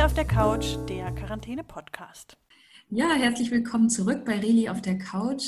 Reli 0.00 0.06
auf 0.06 0.14
der 0.14 0.24
Couch, 0.24 0.76
der 0.88 1.12
Quarantäne-Podcast. 1.12 2.38
Ja, 2.88 3.12
herzlich 3.12 3.50
willkommen 3.50 3.90
zurück 3.90 4.24
bei 4.24 4.38
Reli 4.38 4.70
auf 4.70 4.80
der 4.80 4.96
Couch. 4.96 5.44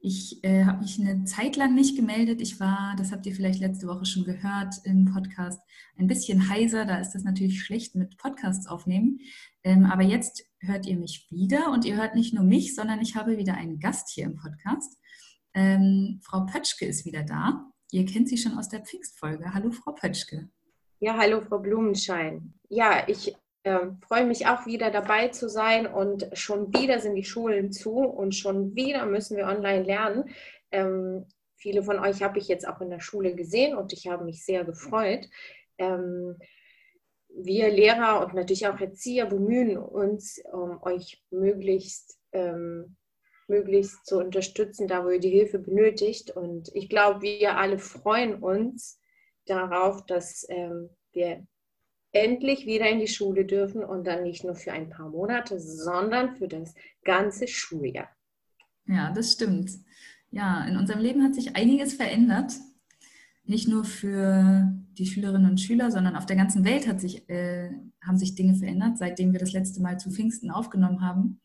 Ich 0.00 0.44
äh, 0.44 0.66
habe 0.66 0.82
mich 0.82 1.00
eine 1.00 1.24
Zeit 1.24 1.56
lang 1.56 1.74
nicht 1.74 1.96
gemeldet. 1.96 2.42
Ich 2.42 2.60
war, 2.60 2.94
das 2.98 3.10
habt 3.10 3.24
ihr 3.24 3.34
vielleicht 3.34 3.60
letzte 3.60 3.86
Woche 3.86 4.04
schon 4.04 4.24
gehört 4.24 4.74
im 4.84 5.06
Podcast, 5.06 5.62
ein 5.96 6.08
bisschen 6.08 6.50
heiser. 6.50 6.84
Da 6.84 6.98
ist 6.98 7.12
das 7.12 7.24
natürlich 7.24 7.62
schlecht 7.62 7.94
mit 7.94 8.18
Podcasts 8.18 8.66
aufnehmen. 8.66 9.20
Ähm, 9.64 9.86
aber 9.86 10.02
jetzt 10.02 10.44
hört 10.58 10.84
ihr 10.84 10.98
mich 10.98 11.26
wieder 11.30 11.72
und 11.72 11.86
ihr 11.86 11.96
hört 11.96 12.14
nicht 12.14 12.34
nur 12.34 12.44
mich, 12.44 12.74
sondern 12.74 13.00
ich 13.00 13.16
habe 13.16 13.38
wieder 13.38 13.54
einen 13.54 13.80
Gast 13.80 14.10
hier 14.10 14.26
im 14.26 14.36
Podcast. 14.36 14.98
Ähm, 15.54 16.20
Frau 16.22 16.44
Pötschke 16.44 16.84
ist 16.84 17.06
wieder 17.06 17.22
da. 17.22 17.64
Ihr 17.92 18.04
kennt 18.04 18.28
sie 18.28 18.36
schon 18.36 18.58
aus 18.58 18.68
der 18.68 18.80
Pfingstfolge. 18.80 19.54
Hallo, 19.54 19.70
Frau 19.70 19.92
Pötschke. 19.92 20.50
Ja, 21.00 21.16
hallo, 21.16 21.40
Frau 21.40 21.58
Blumenschein. 21.60 22.52
Ja, 22.68 23.08
ich 23.08 23.34
freue 24.06 24.26
mich 24.26 24.46
auch 24.46 24.66
wieder 24.66 24.90
dabei 24.90 25.28
zu 25.28 25.48
sein 25.48 25.86
und 25.86 26.28
schon 26.34 26.72
wieder 26.72 27.00
sind 27.00 27.16
die 27.16 27.24
Schulen 27.24 27.72
zu 27.72 27.98
und 27.98 28.34
schon 28.34 28.76
wieder 28.76 29.06
müssen 29.06 29.36
wir 29.36 29.46
online 29.46 29.82
lernen. 29.82 30.30
Ähm, 30.70 31.26
viele 31.56 31.82
von 31.82 31.98
euch 31.98 32.22
habe 32.22 32.38
ich 32.38 32.48
jetzt 32.48 32.66
auch 32.66 32.80
in 32.80 32.90
der 32.90 33.00
Schule 33.00 33.34
gesehen 33.34 33.76
und 33.76 33.92
ich 33.92 34.06
habe 34.06 34.24
mich 34.24 34.44
sehr 34.44 34.64
gefreut. 34.64 35.28
Ähm, 35.78 36.36
wir 37.28 37.70
Lehrer 37.70 38.24
und 38.24 38.34
natürlich 38.34 38.66
auch 38.66 38.80
Erzieher 38.80 39.26
bemühen 39.26 39.76
uns, 39.76 40.40
um 40.52 40.82
euch 40.82 41.22
möglichst, 41.30 42.18
ähm, 42.32 42.96
möglichst 43.48 44.06
zu 44.06 44.18
unterstützen, 44.18 44.88
da 44.88 45.04
wo 45.04 45.10
ihr 45.10 45.20
die 45.20 45.30
Hilfe 45.30 45.58
benötigt. 45.58 46.30
Und 46.30 46.70
ich 46.74 46.88
glaube, 46.88 47.22
wir 47.22 47.58
alle 47.58 47.78
freuen 47.78 48.42
uns 48.42 49.00
darauf, 49.44 50.06
dass 50.06 50.46
ähm, 50.48 50.90
wir 51.12 51.46
endlich 52.22 52.66
wieder 52.66 52.88
in 52.88 53.00
die 53.00 53.08
Schule 53.08 53.44
dürfen 53.44 53.84
und 53.84 54.06
dann 54.06 54.22
nicht 54.22 54.44
nur 54.44 54.54
für 54.54 54.72
ein 54.72 54.88
paar 54.88 55.10
Monate, 55.10 55.60
sondern 55.60 56.36
für 56.36 56.48
das 56.48 56.74
ganze 57.04 57.46
Schuljahr. 57.46 58.08
Ja, 58.86 59.12
das 59.12 59.32
stimmt. 59.32 59.70
Ja, 60.30 60.64
in 60.64 60.76
unserem 60.76 61.00
Leben 61.00 61.22
hat 61.22 61.34
sich 61.34 61.56
einiges 61.56 61.94
verändert. 61.94 62.52
Nicht 63.44 63.68
nur 63.68 63.84
für 63.84 64.72
die 64.98 65.06
Schülerinnen 65.06 65.50
und 65.50 65.60
Schüler, 65.60 65.90
sondern 65.90 66.16
auf 66.16 66.26
der 66.26 66.36
ganzen 66.36 66.64
Welt 66.64 66.88
hat 66.88 67.00
sich, 67.00 67.28
äh, 67.28 67.70
haben 68.04 68.18
sich 68.18 68.34
Dinge 68.34 68.54
verändert, 68.54 68.98
seitdem 68.98 69.32
wir 69.32 69.40
das 69.40 69.52
letzte 69.52 69.80
Mal 69.80 69.98
zu 69.98 70.10
Pfingsten 70.10 70.50
aufgenommen 70.50 71.00
haben. 71.00 71.40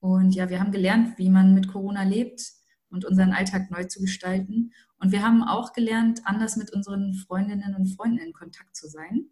Und 0.00 0.34
ja, 0.34 0.50
wir 0.50 0.60
haben 0.60 0.72
gelernt, 0.72 1.18
wie 1.18 1.30
man 1.30 1.54
mit 1.54 1.68
Corona 1.68 2.02
lebt 2.02 2.42
und 2.90 3.04
unseren 3.04 3.32
Alltag 3.32 3.70
neu 3.70 3.84
zu 3.84 4.00
gestalten. 4.00 4.72
Und 4.98 5.12
wir 5.12 5.22
haben 5.22 5.42
auch 5.42 5.72
gelernt, 5.72 6.22
anders 6.24 6.56
mit 6.56 6.72
unseren 6.72 7.14
Freundinnen 7.14 7.74
und 7.74 7.86
Freunden 7.86 8.18
in 8.18 8.32
Kontakt 8.32 8.76
zu 8.76 8.88
sein. 8.88 9.30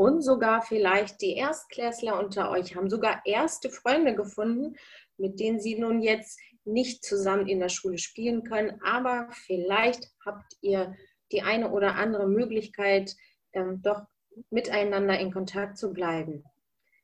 Und 0.00 0.22
sogar 0.22 0.62
vielleicht 0.62 1.20
die 1.20 1.34
Erstklässler 1.34 2.18
unter 2.18 2.50
euch 2.50 2.74
haben 2.74 2.88
sogar 2.88 3.20
erste 3.26 3.68
Freunde 3.68 4.14
gefunden, 4.14 4.76
mit 5.18 5.38
denen 5.38 5.60
sie 5.60 5.78
nun 5.78 6.00
jetzt 6.00 6.40
nicht 6.64 7.04
zusammen 7.04 7.46
in 7.46 7.60
der 7.60 7.68
Schule 7.68 7.98
spielen 7.98 8.42
können. 8.42 8.80
Aber 8.82 9.28
vielleicht 9.44 10.10
habt 10.24 10.54
ihr 10.62 10.94
die 11.32 11.42
eine 11.42 11.70
oder 11.70 11.96
andere 11.96 12.26
Möglichkeit, 12.28 13.14
ähm, 13.52 13.82
doch 13.82 14.06
miteinander 14.48 15.20
in 15.20 15.34
Kontakt 15.34 15.76
zu 15.76 15.92
bleiben. 15.92 16.44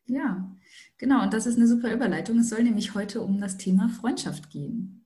Ja, 0.07 0.51
genau. 0.97 1.25
Und 1.25 1.35
das 1.35 1.45
ist 1.45 1.59
eine 1.59 1.67
super 1.67 1.93
Überleitung. 1.93 2.39
Es 2.39 2.49
soll 2.49 2.63
nämlich 2.63 2.95
heute 2.95 3.21
um 3.21 3.43
das 3.43 3.59
Thema 3.59 3.91
Freundschaft 3.91 4.49
gehen. 4.49 5.05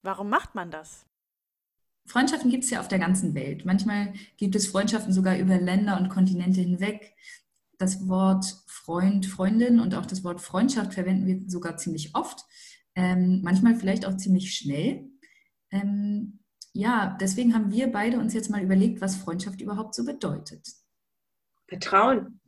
Warum 0.00 0.30
macht 0.30 0.54
man 0.54 0.70
das? 0.70 1.04
Freundschaften 2.06 2.50
gibt 2.50 2.64
es 2.64 2.70
ja 2.70 2.80
auf 2.80 2.88
der 2.88 2.98
ganzen 2.98 3.34
Welt. 3.34 3.64
Manchmal 3.64 4.12
gibt 4.36 4.54
es 4.54 4.66
Freundschaften 4.66 5.12
sogar 5.12 5.38
über 5.38 5.58
Länder 5.58 5.98
und 5.98 6.08
Kontinente 6.08 6.60
hinweg. 6.60 7.14
Das 7.78 8.08
Wort 8.08 8.44
Freund, 8.66 9.26
Freundin 9.26 9.80
und 9.80 9.94
auch 9.94 10.06
das 10.06 10.24
Wort 10.24 10.40
Freundschaft 10.40 10.94
verwenden 10.94 11.26
wir 11.26 11.48
sogar 11.48 11.76
ziemlich 11.76 12.14
oft. 12.14 12.44
Ähm, 12.94 13.40
manchmal 13.42 13.76
vielleicht 13.76 14.04
auch 14.04 14.16
ziemlich 14.16 14.54
schnell. 14.54 15.08
Ähm, 15.70 16.40
ja, 16.72 17.16
deswegen 17.20 17.54
haben 17.54 17.70
wir 17.70 17.90
beide 17.90 18.18
uns 18.18 18.34
jetzt 18.34 18.50
mal 18.50 18.62
überlegt, 18.62 19.00
was 19.00 19.16
Freundschaft 19.16 19.60
überhaupt 19.60 19.94
so 19.94 20.04
bedeutet. 20.04 20.66
Vertrauen. 21.68 22.40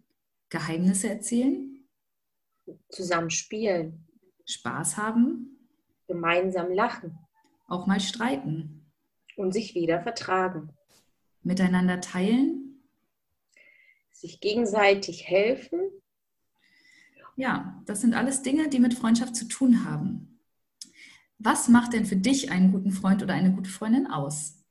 Geheimnisse 0.51 1.09
erzählen. 1.09 1.87
Zusammen 2.91 3.31
spielen. 3.31 4.07
Spaß 4.47 4.97
haben. 4.97 5.69
Gemeinsam 6.07 6.73
lachen. 6.73 7.19
Auch 7.67 7.87
mal 7.87 8.01
streiten 8.01 8.84
und 9.37 9.53
sich 9.53 9.75
wieder 9.75 10.03
vertragen. 10.03 10.71
Miteinander 11.43 12.01
teilen. 12.01 12.83
Sich 14.13 14.41
gegenseitig 14.41 15.29
helfen. 15.29 15.81
Ja, 17.37 17.83
das 17.87 18.01
sind 18.01 18.15
alles 18.15 18.43
Dinge, 18.43 18.69
die 18.69 18.79
mit 18.79 18.95
Freundschaft 18.95 19.35
zu 19.37 19.47
tun 19.47 19.85
haben. 19.85 20.41
Was 21.39 21.69
macht 21.69 21.93
denn 21.93 22.07
für 22.07 22.17
dich 22.17 22.51
einen 22.51 22.73
guten 22.73 22.93
Freund 22.93 23.23
oder 23.23 23.35
eine 23.35 23.53
gute 23.53 23.71
Freundin 23.71 24.07
aus? 24.07 24.65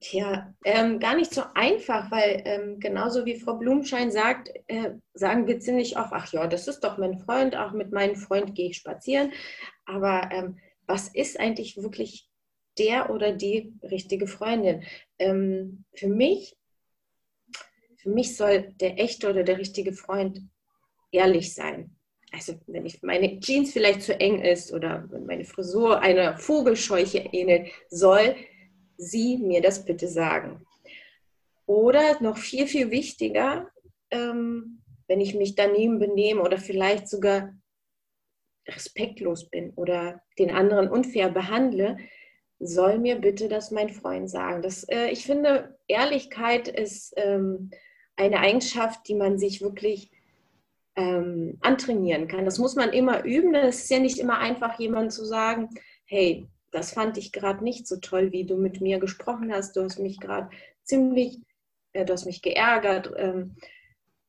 Tja, 0.00 0.54
ähm, 0.64 1.00
gar 1.00 1.16
nicht 1.16 1.32
so 1.32 1.42
einfach, 1.54 2.10
weil 2.10 2.42
ähm, 2.44 2.78
genauso 2.78 3.24
wie 3.24 3.40
Frau 3.40 3.54
Blumenschein 3.54 4.12
sagt, 4.12 4.50
äh, 4.66 4.90
sagen 5.14 5.46
wir 5.46 5.60
ziemlich 5.60 5.96
oft, 5.96 6.12
ach 6.12 6.30
ja, 6.30 6.46
das 6.46 6.68
ist 6.68 6.80
doch 6.80 6.98
mein 6.98 7.18
Freund, 7.18 7.56
auch 7.56 7.72
mit 7.72 7.90
meinem 7.90 8.14
Freund 8.14 8.54
gehe 8.54 8.68
ich 8.70 8.76
spazieren. 8.76 9.32
Aber 9.86 10.28
ähm, 10.30 10.58
was 10.86 11.08
ist 11.08 11.40
eigentlich 11.40 11.78
wirklich 11.78 12.28
der 12.78 13.10
oder 13.10 13.32
die 13.32 13.72
richtige 13.82 14.26
Freundin. 14.26 14.82
Ähm, 15.18 15.84
für 15.94 16.08
mich, 16.08 16.56
für 17.96 18.10
mich 18.10 18.36
soll 18.36 18.72
der 18.80 18.98
echte 18.98 19.30
oder 19.30 19.44
der 19.44 19.58
richtige 19.58 19.92
Freund 19.92 20.42
ehrlich 21.10 21.54
sein. 21.54 21.96
Also 22.32 22.54
wenn 22.66 22.84
ich 22.84 23.02
meine 23.02 23.38
Jeans 23.38 23.72
vielleicht 23.72 24.02
zu 24.02 24.18
eng 24.18 24.42
ist 24.42 24.72
oder 24.72 25.06
wenn 25.10 25.24
meine 25.24 25.44
Frisur 25.44 26.00
einer 26.00 26.36
Vogelscheuche 26.36 27.18
ähnelt, 27.32 27.70
soll 27.88 28.34
sie 28.96 29.38
mir 29.38 29.60
das 29.60 29.84
bitte 29.84 30.08
sagen. 30.08 30.66
Oder 31.66 32.20
noch 32.20 32.36
viel, 32.36 32.66
viel 32.66 32.90
wichtiger, 32.90 33.70
ähm, 34.10 34.82
wenn 35.06 35.20
ich 35.20 35.34
mich 35.34 35.54
daneben 35.54 35.98
benehme 35.98 36.42
oder 36.42 36.58
vielleicht 36.58 37.08
sogar 37.08 37.54
respektlos 38.66 39.48
bin 39.50 39.70
oder 39.74 40.22
den 40.38 40.50
anderen 40.50 40.88
unfair 40.88 41.30
behandle, 41.30 41.98
soll 42.58 42.98
mir 42.98 43.16
bitte 43.16 43.48
das 43.48 43.70
mein 43.70 43.90
Freund 43.90 44.30
sagen. 44.30 44.62
Das, 44.62 44.84
äh, 44.84 45.08
ich 45.08 45.24
finde, 45.24 45.76
Ehrlichkeit 45.88 46.68
ist 46.68 47.12
ähm, 47.16 47.70
eine 48.16 48.38
Eigenschaft, 48.38 49.06
die 49.08 49.14
man 49.14 49.38
sich 49.38 49.60
wirklich 49.60 50.10
ähm, 50.96 51.58
antrainieren 51.60 52.28
kann. 52.28 52.44
Das 52.44 52.58
muss 52.58 52.76
man 52.76 52.92
immer 52.92 53.24
üben. 53.24 53.54
Es 53.54 53.82
ist 53.84 53.90
ja 53.90 53.98
nicht 53.98 54.18
immer 54.18 54.38
einfach, 54.38 54.78
jemandem 54.78 55.10
zu 55.10 55.24
sagen, 55.24 55.70
hey, 56.04 56.48
das 56.70 56.92
fand 56.92 57.18
ich 57.18 57.32
gerade 57.32 57.62
nicht 57.62 57.86
so 57.86 57.96
toll, 57.96 58.32
wie 58.32 58.44
du 58.44 58.56
mit 58.56 58.80
mir 58.80 58.98
gesprochen 58.98 59.52
hast. 59.52 59.76
Du 59.76 59.82
hast 59.82 59.98
mich 59.98 60.20
gerade 60.20 60.50
ziemlich, 60.82 61.40
äh, 61.92 62.04
du 62.04 62.12
hast 62.12 62.26
mich 62.26 62.42
geärgert. 62.42 63.12
Ähm, 63.16 63.56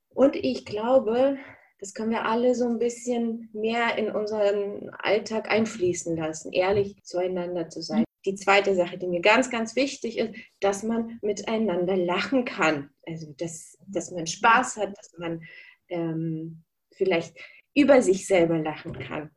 und 0.09 0.35
ich 0.35 0.66
glaube, 0.66 1.38
das 1.80 1.94
können 1.94 2.12
wir 2.12 2.25
alle 2.25 2.56
so 2.56 2.68
ein 2.68 2.80
bisschen 2.80 3.50
mehr 3.53 3.97
in 3.97 4.09
unseren 4.09 4.90
Alltag 4.97 5.52
einfließen 5.52 6.16
lassen, 6.16 6.53
ehrlich 6.53 7.03
zueinander 7.03 7.69
zu 7.69 7.81
sein 7.81 8.04
die 8.25 8.36
zweite 8.36 8.75
Sache, 8.75 8.97
die 8.97 9.08
mir 9.08 9.22
ganz, 9.22 9.50
ganz 9.50 9.75
wichtig 9.75 10.18
ist, 10.18 10.34
dass 10.59 10.84
man 10.84 11.19
miteinander 11.22 11.96
lachen 11.96 12.46
kann. 12.46 12.90
Also, 13.06 13.34
dass, 13.38 13.78
dass 13.88 14.12
man 14.12 14.28
Spaß 14.28 14.78
hat, 14.78 14.97
dass 14.97 15.13
man 15.18 15.41
ähm, 15.90 16.64
vielleicht 16.94 17.38
über 17.75 18.02
sich 18.02 18.25
selber 18.25 18.58
lachen 18.58 18.94
kann. 18.94 19.31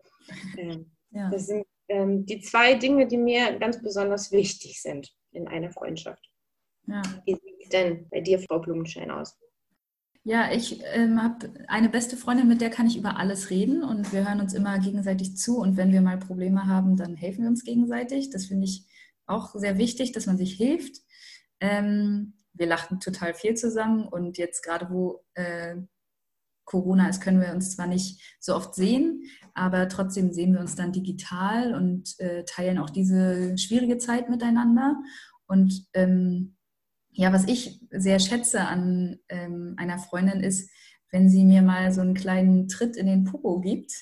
Ähm, 0.56 0.92
ja. 1.10 1.30
Das 1.30 1.46
sind 1.46 1.66
ähm, 1.88 2.26
die 2.26 2.40
zwei 2.40 2.74
Dinge, 2.74 3.06
die 3.06 3.16
mir 3.16 3.58
ganz 3.58 3.82
besonders 3.82 4.30
wichtig 4.32 4.80
sind 4.80 5.12
in 5.32 5.48
einer 5.48 5.70
Freundschaft. 5.70 6.30
Ja. 6.86 7.02
Wie 7.24 7.34
sieht 7.34 7.62
es 7.62 7.68
denn 7.68 8.08
bei 8.10 8.20
dir, 8.20 8.38
Frau 8.38 8.58
Blumenschein, 8.58 9.10
aus? 9.10 9.38
Ja, 10.24 10.52
ich 10.52 10.82
ähm, 10.92 11.22
habe 11.22 11.50
eine 11.68 11.88
beste 11.88 12.16
Freundin, 12.16 12.48
mit 12.48 12.60
der 12.60 12.70
kann 12.70 12.86
ich 12.86 12.98
über 12.98 13.16
alles 13.16 13.50
reden 13.50 13.82
und 13.82 14.12
wir 14.12 14.28
hören 14.28 14.40
uns 14.40 14.52
immer 14.52 14.78
gegenseitig 14.78 15.36
zu 15.36 15.58
und 15.58 15.76
wenn 15.76 15.92
wir 15.92 16.02
mal 16.02 16.18
Probleme 16.18 16.66
haben, 16.66 16.96
dann 16.96 17.16
helfen 17.16 17.42
wir 17.42 17.48
uns 17.48 17.64
gegenseitig. 17.64 18.28
Das 18.28 18.46
finde 18.46 18.66
ich 18.66 18.84
auch 19.28 19.54
sehr 19.54 19.78
wichtig, 19.78 20.12
dass 20.12 20.26
man 20.26 20.36
sich 20.36 20.54
hilft. 20.54 20.96
Ähm, 21.60 22.34
wir 22.52 22.66
lachten 22.66 23.00
total 23.00 23.34
viel 23.34 23.54
zusammen 23.54 24.06
und 24.06 24.38
jetzt 24.38 24.62
gerade 24.62 24.88
wo 24.90 25.24
äh, 25.34 25.76
Corona 26.64 27.08
ist, 27.08 27.22
können 27.22 27.40
wir 27.40 27.52
uns 27.52 27.74
zwar 27.74 27.86
nicht 27.86 28.36
so 28.40 28.54
oft 28.54 28.74
sehen, 28.74 29.22
aber 29.54 29.88
trotzdem 29.88 30.32
sehen 30.32 30.52
wir 30.52 30.60
uns 30.60 30.74
dann 30.74 30.92
digital 30.92 31.74
und 31.74 32.14
äh, 32.20 32.44
teilen 32.44 32.78
auch 32.78 32.90
diese 32.90 33.56
schwierige 33.56 33.96
Zeit 33.96 34.28
miteinander. 34.28 34.96
Und 35.46 35.86
ähm, 35.94 36.56
ja, 37.10 37.32
was 37.32 37.48
ich 37.48 37.80
sehr 37.90 38.20
schätze 38.20 38.60
an 38.60 39.18
ähm, 39.30 39.74
einer 39.78 39.98
Freundin 39.98 40.40
ist, 40.40 40.70
wenn 41.10 41.30
sie 41.30 41.44
mir 41.44 41.62
mal 41.62 41.90
so 41.90 42.02
einen 42.02 42.14
kleinen 42.14 42.68
Tritt 42.68 42.96
in 42.96 43.06
den 43.06 43.24
Popo 43.24 43.60
gibt. 43.60 43.92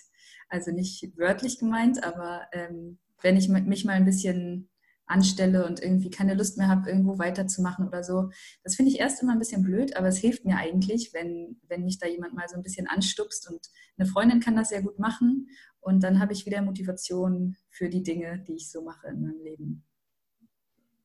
Also 0.48 0.72
nicht 0.72 1.16
wörtlich 1.16 1.58
gemeint, 1.58 2.02
aber 2.04 2.48
ähm, 2.52 2.98
wenn 3.22 3.36
ich 3.36 3.48
mich 3.48 3.84
mal 3.84 3.94
ein 3.94 4.04
bisschen 4.04 4.68
anstelle 5.06 5.66
und 5.66 5.80
irgendwie 5.82 6.10
keine 6.10 6.34
Lust 6.34 6.58
mehr 6.58 6.68
habe, 6.68 6.90
irgendwo 6.90 7.18
weiterzumachen 7.18 7.86
oder 7.86 8.02
so. 8.02 8.30
Das 8.62 8.74
finde 8.74 8.90
ich 8.90 9.00
erst 9.00 9.22
immer 9.22 9.32
ein 9.32 9.38
bisschen 9.38 9.62
blöd, 9.62 9.96
aber 9.96 10.08
es 10.08 10.18
hilft 10.18 10.44
mir 10.44 10.56
eigentlich, 10.56 11.12
wenn, 11.12 11.60
wenn 11.68 11.84
mich 11.84 11.98
da 11.98 12.06
jemand 12.06 12.34
mal 12.34 12.48
so 12.48 12.56
ein 12.56 12.62
bisschen 12.62 12.86
anstupst. 12.86 13.48
Und 13.50 13.68
eine 13.96 14.08
Freundin 14.08 14.40
kann 14.40 14.56
das 14.56 14.70
sehr 14.70 14.82
gut 14.82 14.98
machen. 14.98 15.48
Und 15.80 16.02
dann 16.02 16.18
habe 16.18 16.32
ich 16.32 16.46
wieder 16.46 16.62
Motivation 16.62 17.56
für 17.70 17.88
die 17.88 18.02
Dinge, 18.02 18.42
die 18.46 18.54
ich 18.54 18.70
so 18.70 18.82
mache 18.82 19.06
in 19.08 19.22
meinem 19.22 19.40
Leben. 19.42 19.84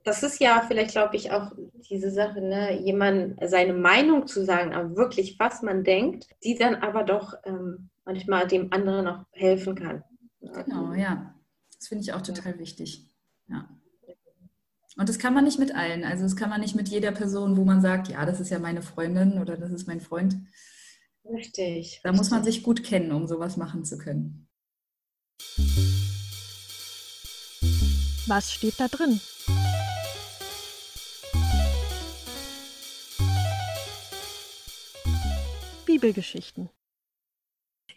Das 0.03 0.23
ist 0.23 0.39
ja 0.39 0.63
vielleicht, 0.67 0.91
glaube 0.91 1.15
ich, 1.15 1.31
auch 1.31 1.51
diese 1.89 2.09
Sache, 2.09 2.41
ne? 2.41 2.81
jemand 2.81 3.37
seine 3.47 3.73
Meinung 3.73 4.25
zu 4.25 4.43
sagen, 4.43 4.73
aber 4.73 4.95
wirklich, 4.95 5.37
was 5.37 5.61
man 5.61 5.83
denkt, 5.83 6.27
die 6.43 6.55
dann 6.55 6.73
aber 6.73 7.03
doch 7.03 7.35
ähm, 7.45 7.91
manchmal 8.03 8.47
dem 8.47 8.73
anderen 8.73 9.07
auch 9.07 9.25
helfen 9.31 9.75
kann. 9.75 10.03
Genau, 10.39 10.93
ja. 10.93 11.35
Das 11.77 11.87
finde 11.87 12.03
ich 12.03 12.13
auch 12.13 12.21
total 12.21 12.57
wichtig. 12.57 13.07
Ja. 13.47 13.69
Und 14.97 15.07
das 15.07 15.19
kann 15.19 15.33
man 15.33 15.45
nicht 15.45 15.59
mit 15.59 15.73
allen. 15.73 16.03
Also 16.03 16.23
das 16.23 16.35
kann 16.35 16.49
man 16.49 16.61
nicht 16.61 16.75
mit 16.75 16.89
jeder 16.89 17.11
Person, 17.11 17.55
wo 17.55 17.63
man 17.63 17.81
sagt, 17.81 18.09
ja, 18.09 18.25
das 18.25 18.39
ist 18.39 18.49
ja 18.49 18.59
meine 18.59 18.81
Freundin 18.81 19.39
oder 19.39 19.57
das 19.57 19.71
ist 19.71 19.87
mein 19.87 20.01
Freund. 20.01 20.35
Richtig. 21.23 22.01
Da 22.03 22.09
richtig. 22.09 22.17
muss 22.17 22.29
man 22.29 22.43
sich 22.43 22.63
gut 22.63 22.83
kennen, 22.83 23.11
um 23.11 23.25
sowas 23.25 23.55
machen 23.55 23.85
zu 23.85 23.97
können. 23.97 24.47
Was 28.27 28.51
steht 28.51 28.79
da 28.79 28.87
drin? 28.87 29.19
Bibelgeschichten. 35.85 36.69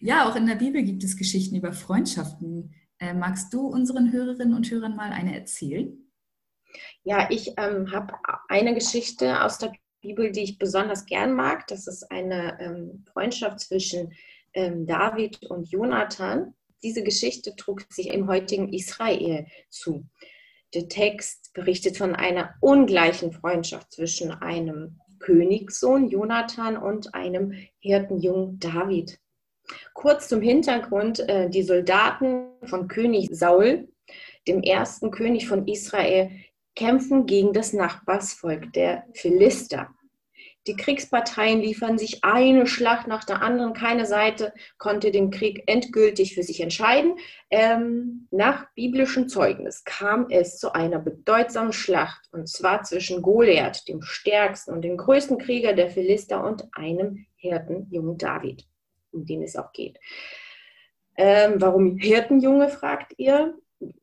Ja, 0.01 0.29
auch 0.29 0.37
in 0.37 0.47
der 0.47 0.57
Bibel 0.57 0.83
gibt 0.83 1.03
es 1.05 1.17
Geschichten 1.17 1.57
über 1.57 1.73
Freundschaften. 1.73 2.75
Äh, 2.99 3.15
magst 3.15 3.53
du 3.53 3.67
unseren 3.67 4.13
Hörerinnen 4.13 4.55
und 4.55 4.71
Hörern 4.71 4.97
mal 4.97 5.13
eine 5.13 5.35
erzählen? 5.35 6.04
Ja, 7.03 7.29
ich 7.31 7.55
ähm, 7.57 7.93
habe 7.93 8.15
eine 8.49 8.75
Geschichte 8.75 9.43
aus 9.43 9.59
der 9.59 9.73
Bibel, 10.01 10.33
die 10.33 10.43
ich 10.43 10.59
besonders 10.59 11.07
gern 11.07 11.33
mag. 11.33 11.67
Das 11.69 11.87
ist 11.87 12.11
eine 12.11 12.59
ähm, 12.61 13.05
Freundschaft 13.13 13.61
zwischen 13.61 14.13
ähm, 14.53 14.87
David 14.87 15.43
und 15.47 15.71
Jonathan. 15.71 16.55
Diese 16.83 17.03
Geschichte 17.03 17.57
trug 17.57 17.87
sich 17.91 18.09
im 18.09 18.29
heutigen 18.29 18.73
Israel 18.73 19.47
zu. 19.71 20.05
Der 20.75 20.89
Text 20.89 21.53
berichtet 21.55 21.97
von 21.97 22.15
einer 22.15 22.55
ungleichen 22.61 23.33
Freundschaft 23.33 23.93
zwischen 23.93 24.31
einem 24.31 25.01
Königssohn 25.21 26.09
Jonathan 26.11 26.77
und 26.77 27.15
einem 27.15 27.55
Hirtenjungen 27.79 28.59
David. 28.59 29.19
Kurz 29.95 30.29
zum 30.29 30.43
Hintergrund, 30.43 31.21
äh, 31.21 31.49
die 31.49 31.63
Soldaten 31.63 32.49
von 32.65 32.89
König 32.89 33.29
Saul, 33.33 33.89
dem 34.47 34.63
ersten 34.63 35.11
König 35.11 35.49
von 35.49 35.67
Israel, 35.67 36.31
kämpfen 36.75 37.27
gegen 37.27 37.53
das 37.53 37.73
Nachbarsvolk 37.73 38.73
der 38.73 39.05
Philister. 39.13 39.89
Die 40.67 40.77
Kriegsparteien 40.77 41.61
liefern 41.61 41.99
sich 41.99 42.25
eine 42.25 42.67
Schlacht 42.67 43.07
nach 43.07 43.25
der 43.25 43.43
anderen. 43.43 43.75
Keine 43.75 44.07
Seite 44.07 44.55
konnte 44.79 45.11
den 45.11 45.31
Krieg 45.31 45.63
endgültig 45.67 46.35
für 46.35 46.43
sich 46.43 46.61
entscheiden. 46.61 47.17
Ähm, 47.51 48.29
nach 48.31 48.67
biblischem 48.75 49.29
Zeugnis 49.29 49.85
kam 49.85 50.31
es 50.31 50.59
zu 50.59 50.73
einer 50.73 50.99
bedeutsamen 50.99 51.75
Schlacht, 51.75 52.29
und 52.33 52.49
zwar 52.49 52.83
zwischen 52.83 53.21
Goliath, 53.21 53.87
dem 53.89 54.01
stärksten 54.01 54.73
und 54.73 54.83
dem 54.83 54.97
größten 54.97 55.37
Krieger 55.37 55.75
der 55.75 55.91
Philister, 55.91 56.43
und 56.43 56.67
einem 56.73 57.27
Hirtenjungen 57.37 58.17
David, 58.17 58.67
um 59.13 59.27
den 59.27 59.43
es 59.43 59.57
auch 59.57 59.73
geht. 59.73 59.99
Ähm, 61.17 61.61
warum 61.61 61.99
Hirtenjunge, 61.99 62.71
fragt 62.71 63.13
ihr? 63.19 63.55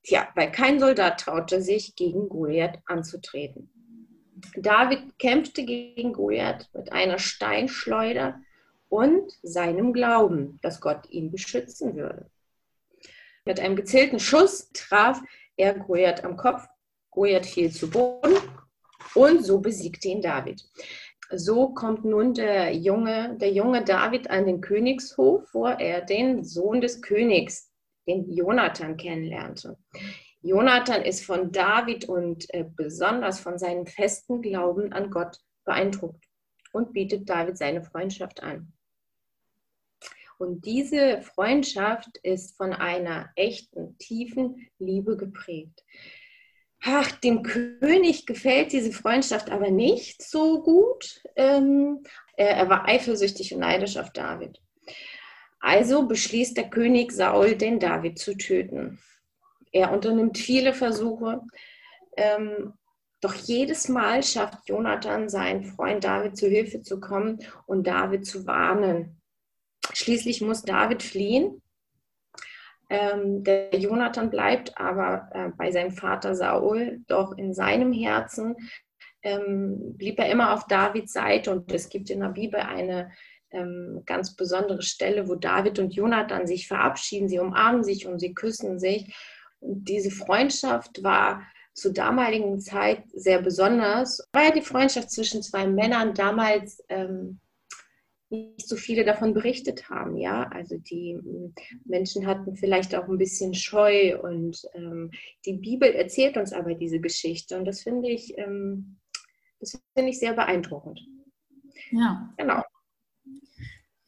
Tja, 0.03 0.27
weil 0.35 0.51
kein 0.51 0.79
Soldat 0.79 1.19
traute 1.19 1.61
sich, 1.61 1.95
gegen 1.95 2.29
Goliath 2.29 2.79
anzutreten. 2.85 3.69
David 4.55 5.17
kämpfte 5.19 5.63
gegen 5.63 6.13
Goliath 6.13 6.69
mit 6.73 6.91
einer 6.91 7.19
Steinschleuder 7.19 8.39
und 8.89 9.31
seinem 9.43 9.93
Glauben, 9.93 10.59
dass 10.61 10.81
Gott 10.81 11.09
ihn 11.09 11.31
beschützen 11.31 11.95
würde. 11.95 12.29
Mit 13.45 13.59
einem 13.59 13.75
gezielten 13.75 14.19
Schuss 14.19 14.69
traf 14.73 15.21
er 15.57 15.73
Goliath 15.75 16.23
am 16.23 16.37
Kopf. 16.37 16.67
Goliath 17.11 17.45
fiel 17.45 17.71
zu 17.71 17.89
Boden 17.89 18.35
und 19.15 19.43
so 19.43 19.59
besiegte 19.59 20.09
ihn 20.09 20.21
David. 20.21 20.63
So 21.33 21.69
kommt 21.69 22.03
nun 22.03 22.33
der 22.33 22.75
junge, 22.75 23.37
der 23.37 23.51
junge 23.51 23.83
David 23.83 24.29
an 24.29 24.45
den 24.45 24.59
Königshof, 24.61 25.47
wo 25.53 25.65
er 25.67 26.01
den 26.01 26.43
Sohn 26.43 26.81
des 26.81 27.01
Königs, 27.01 27.70
den 28.07 28.31
Jonathan, 28.31 28.97
kennenlernte. 28.97 29.77
Jonathan 30.41 31.03
ist 31.03 31.23
von 31.23 31.51
David 31.51 32.05
und 32.09 32.51
äh, 32.53 32.65
besonders 32.75 33.39
von 33.39 33.57
seinem 33.59 33.85
festen 33.85 34.41
Glauben 34.41 34.91
an 34.91 35.11
Gott 35.11 35.37
beeindruckt 35.65 36.25
und 36.71 36.93
bietet 36.93 37.29
David 37.29 37.57
seine 37.57 37.83
Freundschaft 37.83 38.41
an. 38.41 38.73
Und 40.39 40.65
diese 40.65 41.21
Freundschaft 41.21 42.17
ist 42.23 42.57
von 42.57 42.73
einer 42.73 43.29
echten, 43.35 43.95
tiefen 43.99 44.67
Liebe 44.79 45.15
geprägt. 45.15 45.83
Ach, 46.83 47.11
dem 47.11 47.43
König 47.43 48.25
gefällt 48.25 48.71
diese 48.71 48.91
Freundschaft 48.91 49.51
aber 49.51 49.69
nicht 49.69 50.23
so 50.23 50.63
gut. 50.63 51.21
Ähm, 51.35 52.01
er, 52.35 52.49
er 52.57 52.69
war 52.69 52.87
eifersüchtig 52.87 53.53
und 53.53 53.59
neidisch 53.59 53.97
auf 53.97 54.11
David. 54.13 54.59
Also 55.61 56.07
beschließt 56.07 56.57
der 56.57 56.69
König 56.69 57.11
Saul, 57.11 57.55
den 57.55 57.79
David 57.79 58.17
zu 58.17 58.35
töten. 58.35 58.99
Er 59.71 59.91
unternimmt 59.93 60.37
viele 60.37 60.73
Versuche. 60.73 61.41
Ähm, 62.17 62.73
doch 63.21 63.35
jedes 63.35 63.87
Mal 63.87 64.23
schafft 64.23 64.67
Jonathan, 64.67 65.29
seinen 65.29 65.63
Freund 65.63 66.03
David 66.03 66.35
zu 66.35 66.47
Hilfe 66.47 66.81
zu 66.81 66.99
kommen 66.99 67.39
und 67.67 67.85
David 67.85 68.25
zu 68.25 68.47
warnen. 68.47 69.21
Schließlich 69.93 70.41
muss 70.41 70.63
David 70.63 71.03
fliehen. 71.03 71.61
Ähm, 72.89 73.43
der 73.43 73.73
Jonathan 73.77 74.31
bleibt 74.31 74.77
aber 74.77 75.29
äh, 75.33 75.49
bei 75.55 75.71
seinem 75.71 75.91
Vater 75.91 76.35
Saul, 76.35 77.01
doch 77.07 77.37
in 77.37 77.53
seinem 77.53 77.93
Herzen 77.93 78.55
ähm, 79.23 79.95
blieb 79.97 80.19
er 80.19 80.29
immer 80.29 80.53
auf 80.53 80.65
Davids 80.67 81.13
Seite 81.13 81.51
und 81.51 81.71
es 81.71 81.89
gibt 81.89 82.09
in 82.09 82.21
der 82.21 82.29
Bibel 82.29 82.59
eine 82.59 83.11
ähm, 83.51 84.03
ganz 84.05 84.35
besondere 84.35 84.81
Stelle, 84.81 85.27
wo 85.27 85.35
David 85.35 85.79
und 85.79 85.93
Jonathan 85.93 86.47
sich 86.47 86.67
verabschieden, 86.67 87.27
sie 87.29 87.39
umarmen 87.39 87.83
sich 87.83 88.07
und 88.07 88.19
sie 88.19 88.33
küssen 88.33 88.79
sich 88.79 89.15
und 89.59 89.87
diese 89.87 90.11
Freundschaft 90.11 91.03
war 91.03 91.43
zur 91.73 91.93
damaligen 91.93 92.59
Zeit 92.59 93.03
sehr 93.13 93.41
besonders, 93.41 94.27
weil 94.33 94.51
die 94.51 94.61
Freundschaft 94.61 95.09
zwischen 95.09 95.41
zwei 95.41 95.67
Männern 95.67 96.13
damals 96.13 96.83
ähm, 96.89 97.39
nicht 98.29 98.67
so 98.67 98.75
viele 98.75 99.03
davon 99.03 99.33
berichtet 99.33 99.89
haben. 99.89 100.17
Ja, 100.17 100.43
also 100.51 100.77
die 100.77 101.11
ähm, 101.11 101.53
Menschen 101.85 102.25
hatten 102.25 102.55
vielleicht 102.55 102.95
auch 102.95 103.07
ein 103.07 103.17
bisschen 103.17 103.53
Scheu 103.53 104.19
und 104.19 104.65
ähm, 104.73 105.11
die 105.45 105.53
Bibel 105.53 105.89
erzählt 105.89 106.37
uns 106.37 106.53
aber 106.53 106.73
diese 106.73 106.99
Geschichte 106.99 107.57
und 107.57 107.65
das 107.65 107.81
finde 107.81 108.09
ich, 108.09 108.37
ähm, 108.37 108.97
das 109.59 109.79
finde 109.95 110.11
ich 110.11 110.19
sehr 110.19 110.33
beeindruckend. 110.33 110.99
Ja. 111.91 112.33
Genau. 112.37 112.63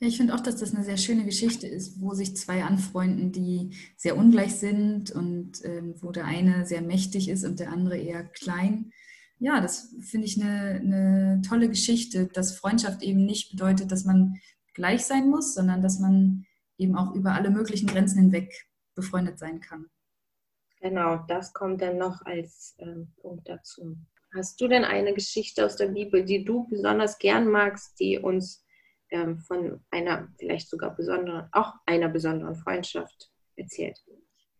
Ich 0.06 0.18
finde 0.18 0.36
auch, 0.36 0.42
dass 0.42 0.58
das 0.58 0.76
eine 0.76 0.84
sehr 0.84 0.98
schöne 0.98 1.24
Geschichte 1.24 1.66
ist, 1.66 2.02
wo 2.02 2.14
sich 2.14 2.36
zwei 2.36 2.64
anfreunden, 2.64 3.32
die 3.32 3.78
sehr 3.96 4.18
ungleich 4.18 4.56
sind 4.56 5.12
und 5.12 5.64
ähm, 5.64 5.96
wo 6.02 6.12
der 6.12 6.26
eine 6.26 6.66
sehr 6.66 6.82
mächtig 6.82 7.30
ist 7.30 7.46
und 7.46 7.60
der 7.62 7.72
andere 7.72 7.98
eher 7.98 8.26
klein. 8.26 8.92
Ja, 9.40 9.62
das 9.62 9.96
finde 10.02 10.28
ich 10.28 10.42
eine, 10.42 10.80
eine 10.82 11.42
tolle 11.48 11.70
Geschichte, 11.70 12.28
dass 12.28 12.58
Freundschaft 12.58 13.02
eben 13.02 13.26
nicht 13.26 13.52
bedeutet, 13.52 13.92
dass 13.92 14.04
man 14.04 14.36
gleich 14.74 15.06
sein 15.06 15.30
muss, 15.30 15.54
sondern 15.54 15.82
dass 15.82 16.00
man 16.00 16.46
eben 16.78 16.98
auch 16.98 17.16
über 17.16 17.34
alle 17.34 17.50
möglichen 17.50 17.88
Grenzen 17.88 18.20
hinweg 18.20 18.68
befreundet 18.96 19.40
sein 19.40 19.62
kann. 19.62 19.90
Genau, 20.82 21.24
das 21.30 21.54
kommt 21.54 21.82
dann 21.82 21.98
noch 21.98 22.22
als 22.26 22.76
ähm, 22.80 23.14
Punkt 23.22 23.48
dazu. 23.48 23.96
Hast 24.36 24.60
du 24.60 24.68
denn 24.68 24.84
eine 24.84 25.14
Geschichte 25.14 25.66
aus 25.66 25.78
der 25.78 25.88
Bibel, 25.88 26.26
die 26.26 26.44
du 26.44 26.68
besonders 26.68 27.20
gern 27.20 27.48
magst, 27.48 27.98
die 28.00 28.18
uns 28.18 28.63
ähm, 29.14 29.38
von 29.38 29.80
einer 29.92 30.28
vielleicht 30.38 30.70
sogar 30.70 30.96
besonderen, 30.96 31.48
auch 31.52 31.76
einer 31.86 32.10
besonderen 32.10 32.56
Freundschaft 32.56 33.32
erzählt. 33.56 34.04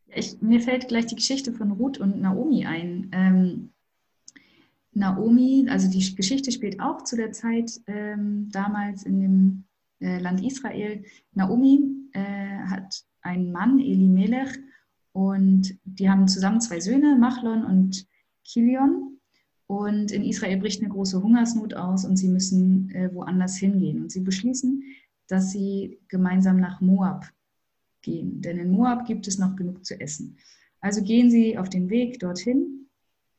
Ich, 0.08 0.42
mir 0.42 0.62
fällt 0.62 0.88
gleich 0.88 1.08
die 1.08 1.16
Geschichte 1.16 1.52
von 1.54 1.72
Ruth 1.72 1.98
und 1.98 2.22
Naomi 2.22 2.66
ein. 2.66 3.10
Ähm, 3.12 3.74
Naomi, 4.92 5.66
also 5.70 5.90
die 5.90 6.16
Geschichte 6.16 6.52
spielt 6.52 6.80
auch 6.80 7.04
zu 7.04 7.16
der 7.16 7.32
Zeit 7.32 7.72
ähm, 7.88 8.50
damals 8.52 9.04
in 9.04 9.20
dem 9.20 9.64
äh, 10.00 10.20
Land 10.20 10.46
Israel. 10.46 11.04
Naomi 11.34 12.10
äh, 12.14 12.60
hat 12.68 13.04
einen 13.22 13.52
Mann, 13.52 13.80
Elimelech, 13.80 14.60
und 15.14 15.78
die 15.84 16.10
haben 16.10 16.28
zusammen 16.28 16.60
zwei 16.60 16.80
Söhne, 16.80 17.16
Machlon 17.16 17.64
und 17.64 18.06
Kilion. 18.44 19.13
Und 19.74 20.12
in 20.12 20.24
Israel 20.24 20.58
bricht 20.58 20.82
eine 20.82 20.92
große 20.92 21.24
Hungersnot 21.24 21.74
aus 21.74 22.06
und 22.06 22.16
sie 22.16 22.28
müssen 22.28 22.92
äh, 22.92 23.10
woanders 23.12 23.58
hingehen. 23.58 24.04
Und 24.04 24.12
sie 24.12 24.20
beschließen, 24.20 24.84
dass 25.28 25.52
sie 25.52 25.98
gemeinsam 26.10 26.60
nach 26.60 26.80
Moab 26.80 27.26
gehen. 28.04 28.42
Denn 28.42 28.60
in 28.60 28.70
Moab 28.70 29.08
gibt 29.08 29.28
es 29.28 29.40
noch 29.40 29.56
genug 29.56 29.84
zu 29.84 30.00
essen. 30.00 30.38
Also 30.80 31.02
gehen 31.02 31.32
sie 31.32 31.58
auf 31.58 31.70
den 31.70 31.90
Weg 31.90 32.20
dorthin 32.20 32.88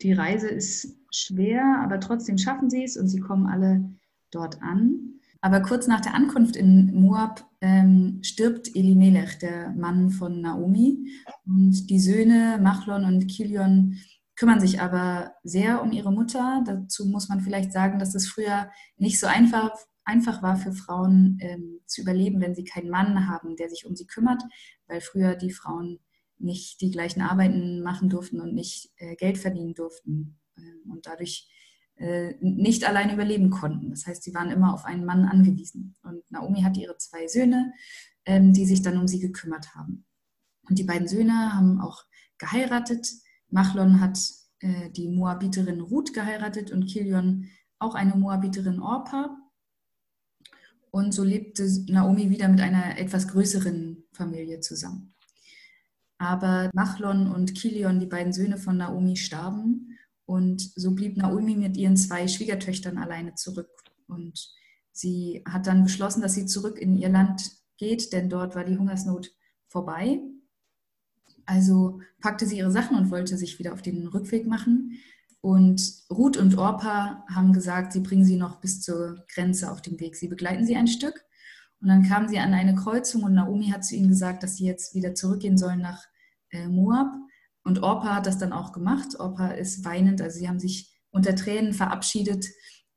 Die 0.03 0.12
Reise 0.12 0.49
ist 0.49 0.97
schwer, 1.12 1.81
aber 1.85 2.00
trotzdem 2.00 2.37
schaffen 2.37 2.69
sie 2.69 2.83
es 2.83 2.97
und 2.97 3.09
sie 3.09 3.21
kommen 3.21 3.47
alle 3.47 3.88
dort 4.33 4.61
an. 4.61 5.21
Aber 5.41 5.61
kurz 5.61 5.87
nach 5.87 6.00
der 6.00 6.14
Ankunft 6.14 6.57
in 6.57 6.93
Moab 6.95 7.49
ähm, 7.61 8.19
stirbt 8.23 8.75
Elimelech, 8.75 9.38
der 9.38 9.71
Mann 9.71 10.11
von 10.11 10.41
Naomi. 10.41 11.07
Und 11.47 11.91
die 11.91 12.00
Söhne 12.00 12.59
Machlon 12.61 13.05
und 13.05 13.29
Kilion 13.29 13.99
kümmern 14.37 14.61
sich 14.61 14.81
aber 14.81 15.33
sehr 15.43 15.83
um 15.83 15.93
ihre 15.93 16.12
Mutter. 16.12 16.62
Dazu 16.67 17.07
muss 17.07 17.29
man 17.29 17.41
vielleicht 17.41 17.73
sagen, 17.73 17.99
dass 17.99 18.14
es 18.14 18.29
früher 18.29 18.71
nicht 18.97 19.21
so 19.21 19.26
einfach, 19.26 19.73
einfach 20.05 20.43
war 20.43 20.57
für 20.57 20.73
Frauen 20.73 21.38
ähm, 21.41 21.81
zu 21.87 22.03
überleben, 22.03 22.41
wenn 22.41 22.55
sie 22.55 22.64
keinen 22.64 22.91
Mann 22.91 23.29
haben, 23.29 23.57
der 23.57 23.69
sich 23.71 23.87
um 23.87 23.95
sie 23.95 24.07
kümmert, 24.07 24.43
weil 24.87 25.00
früher 25.00 25.35
die 25.37 25.53
Frauen 25.53 26.00
nicht 26.38 26.81
die 26.81 26.91
gleichen 26.91 27.23
Arbeiten 27.23 27.83
machen 27.83 28.09
durften 28.09 28.41
und 28.41 28.55
nicht 28.55 28.91
äh, 28.97 29.17
Geld 29.17 29.38
verdienen 29.38 29.75
durften 29.75 30.38
äh, 30.57 30.91
und 30.91 31.07
dadurch 31.07 31.49
äh, 31.97 32.35
nicht 32.41 32.85
allein 32.88 33.12
überleben 33.12 33.50
konnten. 33.50 33.91
Das 33.91 34.07
heißt, 34.07 34.23
sie 34.23 34.35
waren 34.35 34.50
immer 34.50 34.75
auf 34.75 34.85
einen 34.85 35.05
Mann 35.05 35.25
angewiesen. 35.25 35.97
Und 36.03 36.29
Naomi 36.31 36.62
hatte 36.62 36.81
ihre 36.81 36.97
zwei 36.99 37.29
Söhne, 37.29 37.73
ähm, 38.25 38.53
die 38.53 38.67
sich 38.67 38.83
dann 38.83 38.99
um 38.99 39.07
sie 39.07 39.21
gekümmert 39.21 39.75
haben. 39.76 40.05
Und 40.69 40.79
die 40.79 40.85
beiden 40.85 41.07
Söhne 41.07 41.55
haben 41.55 41.81
auch 41.81 42.05
geheiratet. 42.38 43.07
Machlon 43.55 44.01
hat 44.01 44.19
äh, 44.59 44.91
die 44.91 45.09
Moabiterin 45.09 45.81
Ruth 45.81 46.13
geheiratet 46.13 46.73
und 46.73 46.87
Kilion 46.87 47.49
auch 47.79 47.95
eine 47.95 48.17
Moabiterin 48.17 48.81
Orpa. 48.81 49.39
Und 50.91 51.15
so 51.15 51.23
lebte 51.23 51.69
Naomi 51.87 52.31
wieder 52.31 52.49
mit 52.49 52.61
einer 52.61 52.99
etwas 52.99 53.29
größeren 53.29 54.05
Familie 54.13 54.59
zusammen. 54.61 55.15
Aber 56.19 56.69
Machlon 56.75 57.29
und 57.33 57.55
Kilion, 57.55 58.01
die 58.01 58.07
beiden 58.07 58.33
Söhne 58.33 58.59
von 58.59 58.77
Naomi, 58.77 59.17
starben. 59.17 59.99
Und 60.27 60.61
so 60.75 60.93
blieb 60.93 61.17
Naomi 61.17 61.55
mit 61.55 61.77
ihren 61.77 61.97
zwei 61.97 62.27
Schwiegertöchtern 62.27 62.99
alleine 62.99 63.35
zurück. 63.35 63.71
Und 64.09 64.53
sie 64.91 65.45
hat 65.49 65.69
dann 65.69 65.85
beschlossen, 65.85 66.23
dass 66.23 66.35
sie 66.35 66.47
zurück 66.47 66.79
in 66.79 66.97
ihr 66.97 67.09
Land 67.09 67.53
geht, 67.77 68.13
denn 68.13 68.29
dort 68.29 68.57
war 68.57 68.65
die 68.65 68.79
Hungersnot 68.79 69.31
vorbei. 69.69 70.21
Also 71.47 72.01
packte 72.21 72.47
sie 72.47 72.59
ihre 72.59 72.71
Sachen 72.71 72.97
und 72.97 73.11
wollte 73.11 73.37
sich 73.37 73.59
wieder 73.59 73.73
auf 73.73 73.83
den 73.83 74.07
Rückweg 74.07 74.47
machen. 74.47 74.99
Und 75.41 75.83
Ruth 76.11 76.37
und 76.39 76.57
Orpa 76.57 77.25
haben 77.29 77.53
gesagt, 77.53 77.93
sie 77.93 78.01
bringen 78.01 78.25
sie 78.25 78.37
noch 78.37 78.61
bis 78.61 78.81
zur 78.81 79.25
Grenze 79.29 79.71
auf 79.71 79.83
den 79.83 80.01
Weg. 80.01 80.17
Sie 80.17 80.29
begleiten 80.29 80.65
sie 80.65 80.77
ein 80.77 80.87
Stück. 80.87 81.25
Und 81.81 81.89
dann 81.89 82.03
kamen 82.03 82.29
sie 82.29 82.39
an 82.39 82.55
eine 82.55 82.75
Kreuzung 82.75 83.25
und 83.25 83.35
Naomi 83.35 83.69
hat 83.69 83.85
zu 83.85 83.95
ihnen 83.95 84.09
gesagt, 84.09 84.43
dass 84.43 84.57
sie 84.57 84.65
jetzt 84.65 84.95
wieder 84.95 85.15
zurückgehen 85.15 85.59
sollen 85.59 85.83
nach 85.83 86.03
äh, 86.51 86.67
Moab. 86.67 87.15
Und 87.63 87.83
Orpa 87.83 88.17
hat 88.17 88.27
das 88.27 88.39
dann 88.39 88.55
auch 88.55 88.73
gemacht. 88.73 89.21
Orpa 89.21 89.49
ist 89.49 89.85
weinend, 89.85 90.23
also 90.23 90.39
sie 90.39 90.49
haben 90.49 90.61
sich 90.61 90.99
unter 91.11 91.35
Tränen 91.35 91.75
verabschiedet 91.75 92.47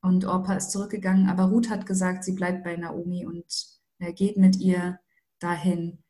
und 0.01 0.23
Orpa 0.23 0.53
ist 0.53 0.71
zurückgegangen. 0.71 1.27
Aber 1.29 1.45
Ruth 1.45 1.69
hat 1.69 1.85
gesagt, 1.85 2.23
sie 2.23 2.33
bleibt 2.33 2.63
bei 2.63 2.77
Naomi 2.77 3.25
und 3.25 3.45
äh, 3.99 4.13
geht 4.13 4.37
mit 4.37 4.55
ihr 4.57 4.99
dahin, 5.39 6.03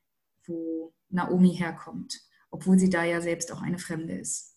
wo 0.45 0.93
Naomi 1.09 1.55
herkommt, 1.55 2.19
obwohl 2.57 2.79
sie 2.79 2.89
da 2.89 3.03
ja 3.03 3.21
selbst 3.21 3.51
auch 3.51 3.61
eine 3.61 3.77
Fremde 3.77 4.13
ist. 4.13 4.55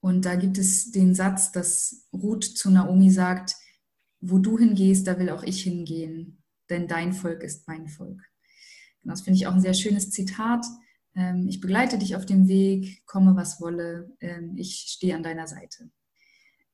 Und 0.00 0.26
da 0.26 0.36
gibt 0.36 0.58
es 0.58 0.90
den 0.90 1.14
Satz, 1.14 1.50
dass 1.50 2.06
Ruth 2.12 2.44
zu 2.44 2.70
Naomi 2.70 3.10
sagt, 3.10 3.56
wo 4.20 4.38
du 4.38 4.58
hingehst, 4.58 5.06
da 5.06 5.18
will 5.18 5.30
auch 5.30 5.42
ich 5.42 5.62
hingehen, 5.62 6.42
denn 6.68 6.86
dein 6.86 7.14
Volk 7.14 7.42
ist 7.42 7.66
mein 7.66 7.88
Volk. 7.88 8.20
Und 9.02 9.10
das 9.10 9.22
finde 9.22 9.38
ich 9.38 9.46
auch 9.46 9.54
ein 9.54 9.62
sehr 9.62 9.74
schönes 9.74 10.10
Zitat. 10.10 10.66
Ähm, 11.14 11.48
ich 11.48 11.60
begleite 11.60 11.98
dich 11.98 12.16
auf 12.16 12.26
dem 12.26 12.48
Weg, 12.48 13.02
komme 13.06 13.34
was 13.34 13.60
wolle, 13.62 14.14
ähm, 14.20 14.54
ich 14.56 14.84
stehe 14.88 15.16
an 15.16 15.22
deiner 15.22 15.46
Seite. 15.46 15.90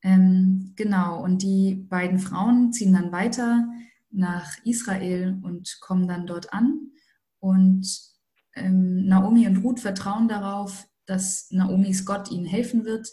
Ähm, 0.02 0.72
genau, 0.74 1.22
und 1.22 1.42
die 1.42 1.76
beiden 1.76 2.18
Frauen 2.18 2.72
ziehen 2.72 2.94
dann 2.94 3.12
weiter 3.12 3.68
nach 4.10 4.58
Israel 4.64 5.38
und 5.42 5.78
kommen 5.80 6.08
dann 6.08 6.26
dort 6.26 6.52
an. 6.52 6.90
Und 7.38 8.13
Naomi 8.56 9.46
und 9.46 9.58
Ruth 9.58 9.80
vertrauen 9.80 10.28
darauf, 10.28 10.86
dass 11.06 11.50
Naomis 11.50 12.04
Gott 12.04 12.30
ihnen 12.30 12.46
helfen 12.46 12.84
wird. 12.84 13.08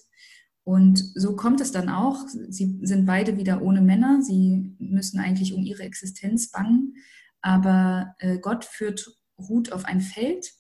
Und 0.63 1.03
so 1.15 1.36
kommt 1.36 1.60
es 1.62 1.71
dann 1.71 1.89
auch. 1.89 2.27
Sie 2.27 2.79
sind 2.83 3.05
beide 3.05 3.38
wieder 3.38 3.62
ohne 3.62 3.81
Männer. 3.81 4.21
Sie 4.21 4.75
müssen 4.79 5.19
eigentlich 5.19 5.53
um 5.53 5.63
ihre 5.63 5.83
Existenz 5.83 6.51
bangen. 6.51 6.95
Aber 7.41 8.15
äh, 8.19 8.38
Gott 8.38 8.65
führt 8.65 9.05
Ruth 9.38 9.71
auf 9.71 9.86
ein 9.86 10.01
Feld 10.01 10.53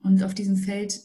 und 0.00 0.22
auf 0.22 0.34
diesem 0.34 0.56
Feld 0.56 1.00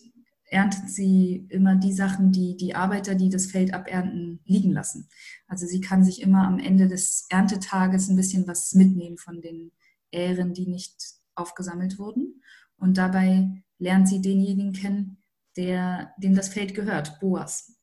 erntet 0.45 0.89
sie 0.89 1.47
immer 1.49 1.75
die 1.75 1.93
Sachen, 1.93 2.31
die 2.31 2.55
die 2.57 2.75
Arbeiter, 2.75 3.15
die 3.15 3.29
das 3.29 3.47
Feld 3.47 3.73
abernten, 3.73 4.39
liegen 4.45 4.71
lassen. 4.71 5.09
Also 5.47 5.65
sie 5.65 5.81
kann 5.81 6.03
sich 6.03 6.21
immer 6.21 6.45
am 6.45 6.59
Ende 6.59 6.87
des 6.87 7.25
Erntetages 7.29 8.09
ein 8.09 8.15
bisschen 8.15 8.45
was 8.47 8.73
mitnehmen 8.73 9.17
von 9.17 9.41
den 9.41 9.71
Ähren, 10.11 10.53
die 10.53 10.67
nicht 10.67 10.93
aufgesammelt 11.33 11.97
wurden. 11.97 12.41
Und 12.83 12.97
dabei 12.97 13.63
lernt 13.79 14.09
sie 14.09 14.21
denjenigen 14.21 14.73
kennen, 14.73 15.23
der, 15.55 16.11
dem 16.17 16.35
das 16.35 16.49
Feld 16.49 16.75
gehört, 16.75 17.17
Boas. 17.21 17.77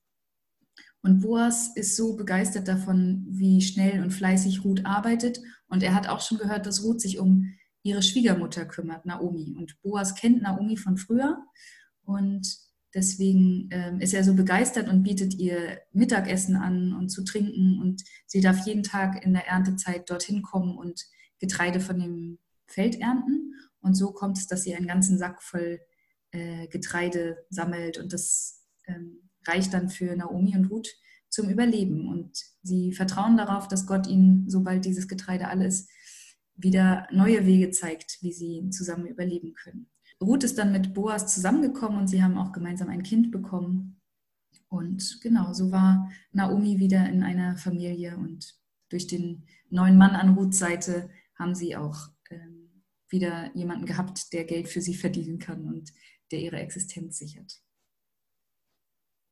Und 1.01 1.21
Boas 1.23 1.75
ist 1.75 1.97
so 1.97 2.17
begeistert 2.17 2.69
davon, 2.69 3.25
wie 3.27 3.63
schnell 3.63 4.03
und 4.03 4.11
fleißig 4.11 4.63
Ruth 4.63 4.85
arbeitet. 4.85 5.41
Und 5.69 5.83
er 5.83 5.95
hat 5.95 6.07
auch 6.07 6.21
schon 6.21 6.37
gehört, 6.37 6.67
dass 6.67 6.85
Ruth 6.85 7.01
sich 7.01 7.19
um 7.19 7.51
ihre 7.83 8.03
Schwiegermutter 8.03 8.67
kümmert, 8.67 9.07
Naomi. 9.07 9.55
Und 9.57 9.81
Boas 9.81 10.15
kennt 10.17 10.43
Naomi 10.43 10.77
von 10.77 10.99
früher 10.99 11.39
und 12.05 12.59
deswegen 12.95 13.71
ähm, 13.71 14.01
ist 14.01 14.13
er 14.13 14.23
so 14.23 14.35
begeistert 14.35 14.91
und 14.91 15.03
bietet 15.03 15.33
ihr 15.33 15.81
Mittagessen 15.93 16.57
an 16.57 16.93
und 16.93 17.09
zu 17.09 17.25
trinken 17.25 17.81
und 17.81 18.05
sie 18.27 18.43
darf 18.43 18.67
jeden 18.67 18.83
Tag 18.83 19.25
in 19.25 19.33
der 19.33 19.49
Erntezeit 19.49 20.11
dorthin 20.11 20.43
kommen 20.43 20.77
und 20.77 21.07
Getreide 21.39 21.81
von 21.81 21.99
dem 21.99 22.39
Feld 22.67 23.01
ernten. 23.01 23.55
Und 23.81 23.95
so 23.95 24.13
kommt 24.13 24.39
es, 24.39 24.47
dass 24.47 24.63
sie 24.63 24.75
einen 24.75 24.87
ganzen 24.87 25.19
Sack 25.19 25.43
voll 25.43 25.81
äh, 26.33 26.69
Getreide 26.69 27.45
sammelt 27.49 27.99
und 27.99 28.13
das 28.13 28.65
ähm, 28.87 29.31
reicht 29.47 29.73
dann 29.73 29.89
für 29.89 30.15
Naomi 30.17 30.57
und 30.57 30.67
Ruth 30.67 30.89
zum 31.29 31.49
Überleben. 31.49 32.09
Und 32.09 32.39
sie 32.63 32.93
vertrauen 32.93 33.37
darauf, 33.37 33.69
dass 33.69 33.87
Gott 33.87 34.07
ihnen, 34.07 34.49
sobald 34.49 34.85
dieses 34.85 35.09
Getreide 35.09 35.49
alle 35.49 35.67
ist, 35.67 35.89
wieder 36.57 37.09
neue 37.11 37.47
Wege 37.47 37.71
zeigt, 37.71 38.19
wie 38.21 38.33
sie 38.33 38.69
zusammen 38.71 39.07
überleben 39.07 39.55
können. 39.55 39.91
Ruth 40.21 40.45
ist 40.45 40.59
dann 40.59 40.73
mit 40.73 40.93
Boas 40.93 41.33
zusammengekommen 41.33 41.99
und 41.99 42.09
sie 42.09 42.23
haben 42.23 42.37
auch 42.37 42.53
gemeinsam 42.53 42.91
ein 42.91 43.03
Kind 43.03 43.31
bekommen. 43.31 44.01
Und 44.69 45.21
genau, 45.23 45.53
so 45.53 45.73
war 45.73 46.11
Naomi 46.33 46.79
wieder 46.79 47.09
in 47.09 47.23
einer 47.23 47.57
Familie 47.57 48.17
und 48.19 48.55
durch 48.91 49.07
den 49.07 49.47
neuen 49.71 49.97
Mann 49.97 50.11
an 50.11 50.35
Ruths 50.35 50.59
Seite 50.59 51.09
haben 51.37 51.55
sie 51.55 51.77
auch 51.77 52.11
wieder 53.11 53.51
jemanden 53.55 53.87
gehabt, 53.87 54.33
der 54.33 54.45
Geld 54.45 54.69
für 54.69 54.81
sie 54.81 54.95
verdienen 54.95 55.39
kann 55.39 55.67
und 55.67 55.93
der 56.31 56.41
ihre 56.41 56.59
Existenz 56.59 57.19
sichert. 57.19 57.61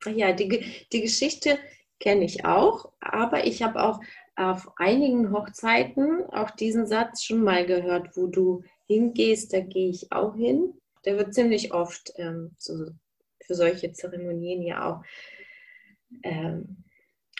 Ja, 0.05 0.33
die, 0.33 0.65
die 0.93 1.01
Geschichte 1.01 1.59
kenne 2.01 2.25
ich 2.25 2.45
auch, 2.45 2.93
aber 3.01 3.47
ich 3.47 3.63
habe 3.63 3.83
auch 3.83 4.01
auf 4.37 4.69
einigen 4.77 5.33
Hochzeiten 5.33 6.25
auch 6.27 6.51
diesen 6.53 6.87
Satz 6.87 7.25
schon 7.25 7.43
mal 7.43 7.67
gehört, 7.67 8.17
wo 8.17 8.29
du 8.29 8.63
hingehst, 8.87 9.53
da 9.53 9.61
gehe 9.61 9.91
ich 9.91 10.13
auch 10.13 10.37
hin. 10.37 10.75
Der 11.05 11.17
wird 11.17 11.35
ziemlich 11.35 11.73
oft 11.73 12.13
ähm, 12.17 12.53
so 12.57 12.91
für 13.45 13.55
solche 13.55 13.93
Zeremonien 13.93 14.63
ja 14.63 14.89
auch 14.89 15.03
ähm, 16.23 16.85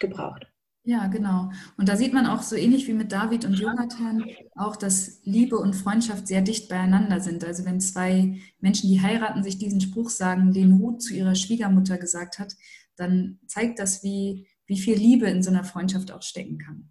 gebraucht. 0.01 0.47
Ja, 0.89 1.07
genau. 1.09 1.51
Und 1.77 1.91
da 1.91 1.99
sieht 1.99 2.15
man 2.15 2.25
auch 2.25 2.41
so 2.41 2.57
ähnlich 2.57 2.89
wie 2.89 2.95
mit 2.95 3.13
David 3.13 3.45
und 3.45 3.53
Jonathan 3.53 4.25
auch, 4.57 4.75
dass 4.75 5.21
Liebe 5.23 5.59
und 5.59 5.77
Freundschaft 5.77 6.27
sehr 6.27 6.41
dicht 6.41 6.71
beieinander 6.71 7.21
sind. 7.21 7.45
Also 7.45 7.67
wenn 7.67 7.79
zwei 7.79 8.41
Menschen, 8.59 8.89
die 8.89 9.03
heiraten, 9.03 9.43
sich 9.43 9.59
diesen 9.59 9.83
Spruch 9.83 10.09
sagen, 10.09 10.55
den 10.55 10.73
Ruth 10.73 11.03
zu 11.03 11.13
ihrer 11.13 11.35
Schwiegermutter 11.35 11.99
gesagt 11.99 12.39
hat, 12.39 12.57
dann 12.97 13.39
zeigt 13.47 13.81
das, 13.81 14.03
wie, 14.03 14.49
wie 14.65 14.79
viel 14.79 14.97
Liebe 14.97 15.27
in 15.27 15.43
so 15.43 15.51
einer 15.51 15.63
Freundschaft 15.63 16.11
auch 16.11 16.23
stecken 16.23 16.57
kann. 16.57 16.91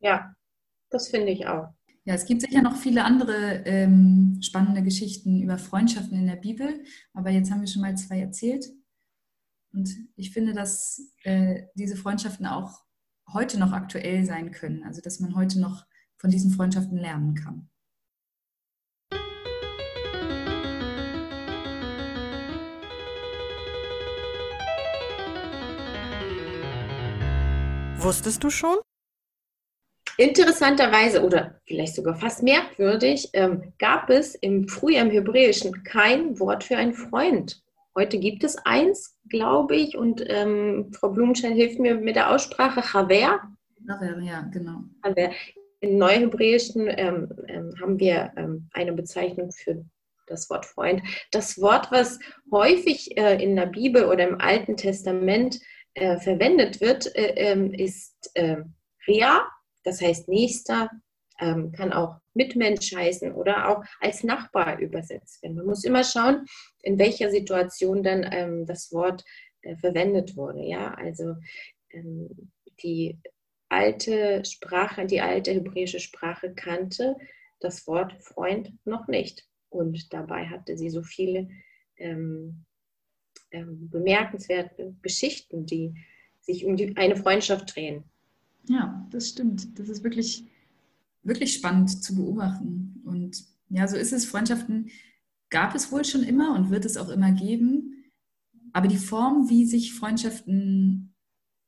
Ja, 0.00 0.34
das 0.90 1.06
finde 1.06 1.30
ich 1.30 1.46
auch. 1.46 1.68
Ja, 2.06 2.14
es 2.14 2.26
gibt 2.26 2.40
sicher 2.40 2.62
noch 2.62 2.74
viele 2.74 3.04
andere 3.04 3.62
ähm, 3.66 4.40
spannende 4.42 4.82
Geschichten 4.82 5.42
über 5.42 5.58
Freundschaften 5.58 6.18
in 6.18 6.26
der 6.26 6.34
Bibel, 6.34 6.82
aber 7.14 7.30
jetzt 7.30 7.52
haben 7.52 7.60
wir 7.60 7.68
schon 7.68 7.82
mal 7.82 7.96
zwei 7.96 8.18
erzählt. 8.18 8.66
Und 9.72 9.94
ich 10.16 10.32
finde, 10.32 10.54
dass 10.54 11.12
äh, 11.22 11.66
diese 11.76 11.94
Freundschaften 11.94 12.46
auch 12.46 12.85
heute 13.32 13.58
noch 13.58 13.72
aktuell 13.72 14.24
sein 14.24 14.52
können, 14.52 14.84
also 14.84 15.00
dass 15.00 15.20
man 15.20 15.34
heute 15.34 15.60
noch 15.60 15.84
von 16.16 16.30
diesen 16.30 16.50
Freundschaften 16.50 16.98
lernen 16.98 17.34
kann. 17.34 17.68
Wusstest 27.98 28.44
du 28.44 28.50
schon? 28.50 28.76
Interessanterweise 30.16 31.22
oder 31.22 31.60
vielleicht 31.66 31.94
sogar 31.94 32.14
fast 32.14 32.42
merkwürdig, 32.42 33.30
ähm, 33.34 33.72
gab 33.78 34.08
es 34.08 34.34
im 34.36 34.68
früher 34.68 35.00
im 35.00 35.10
Hebräischen 35.10 35.82
kein 35.84 36.38
Wort 36.38 36.64
für 36.64 36.76
einen 36.76 36.94
Freund. 36.94 37.62
Heute 37.96 38.18
gibt 38.18 38.44
es 38.44 38.56
eins, 38.64 39.18
glaube 39.28 39.74
ich, 39.74 39.96
und 39.96 40.24
ähm, 40.28 40.92
Frau 40.92 41.08
Blumenschein 41.10 41.54
hilft 41.54 41.80
mir 41.80 41.96
mit 41.96 42.14
der 42.14 42.30
Aussprache, 42.30 42.82
Chaver. 42.82 43.40
Chaver, 43.86 44.20
ja, 44.20 44.42
genau. 44.52 44.84
Chaver. 45.02 45.30
Im 45.80 45.98
Neuhebräischen 45.98 46.88
ähm, 46.88 47.28
ähm, 47.48 47.74
haben 47.80 47.98
wir 47.98 48.32
ähm, 48.36 48.68
eine 48.72 48.92
Bezeichnung 48.92 49.50
für 49.50 49.84
das 50.26 50.48
Wort 50.50 50.66
Freund. 50.66 51.02
Das 51.30 51.60
Wort, 51.60 51.90
was 51.90 52.18
häufig 52.50 53.16
äh, 53.16 53.42
in 53.42 53.56
der 53.56 53.66
Bibel 53.66 54.04
oder 54.04 54.28
im 54.28 54.40
Alten 54.40 54.76
Testament 54.76 55.60
äh, 55.94 56.18
verwendet 56.18 56.80
wird, 56.80 57.14
äh, 57.16 57.34
ähm, 57.36 57.72
ist 57.72 58.30
äh, 58.34 58.56
Rea, 59.06 59.46
das 59.84 60.00
heißt 60.00 60.28
Nächster, 60.28 60.90
ähm, 61.38 61.72
kann 61.72 61.92
auch 61.92 62.16
Mitmensch 62.34 62.94
heißen 62.94 63.32
oder 63.32 63.68
auch 63.68 63.84
als 64.00 64.24
Nachbar 64.24 64.78
übersetzt 64.78 65.42
werden. 65.42 65.56
Man 65.56 65.66
muss 65.66 65.84
immer 65.84 66.04
schauen, 66.04 66.46
in 66.82 66.98
welcher 66.98 67.30
Situation 67.30 68.02
dann 68.02 68.26
ähm, 68.30 68.66
das 68.66 68.92
Wort 68.92 69.24
äh, 69.62 69.76
verwendet 69.76 70.36
wurde. 70.36 70.62
Ja, 70.64 70.94
also 70.94 71.34
ähm, 71.90 72.50
die 72.82 73.18
alte 73.68 74.44
Sprache, 74.44 75.06
die 75.06 75.20
alte 75.20 75.52
hebräische 75.52 76.00
Sprache 76.00 76.54
kannte 76.54 77.16
das 77.60 77.86
Wort 77.86 78.14
Freund 78.22 78.72
noch 78.84 79.08
nicht. 79.08 79.46
Und 79.68 80.12
dabei 80.12 80.46
hatte 80.46 80.76
sie 80.76 80.90
so 80.90 81.02
viele 81.02 81.48
ähm, 81.96 82.64
ähm, 83.50 83.88
bemerkenswerte 83.90 84.94
Geschichten, 85.02 85.66
die 85.66 85.94
sich 86.40 86.64
um 86.64 86.76
die, 86.76 86.96
eine 86.96 87.16
Freundschaft 87.16 87.74
drehen. 87.74 88.04
Ja, 88.68 89.06
das 89.10 89.28
stimmt. 89.28 89.78
Das 89.78 89.88
ist 89.88 90.04
wirklich, 90.04 90.44
wirklich 91.26 91.54
spannend 91.54 92.02
zu 92.02 92.14
beobachten. 92.16 93.02
Und 93.04 93.44
ja, 93.68 93.88
so 93.88 93.96
ist 93.96 94.12
es. 94.12 94.24
Freundschaften 94.24 94.90
gab 95.50 95.74
es 95.74 95.92
wohl 95.92 96.04
schon 96.04 96.22
immer 96.22 96.54
und 96.54 96.70
wird 96.70 96.84
es 96.84 96.96
auch 96.96 97.08
immer 97.08 97.32
geben. 97.32 98.04
Aber 98.72 98.88
die 98.88 98.96
Form, 98.96 99.48
wie 99.48 99.64
sich 99.64 99.94
Freundschaften 99.94 101.14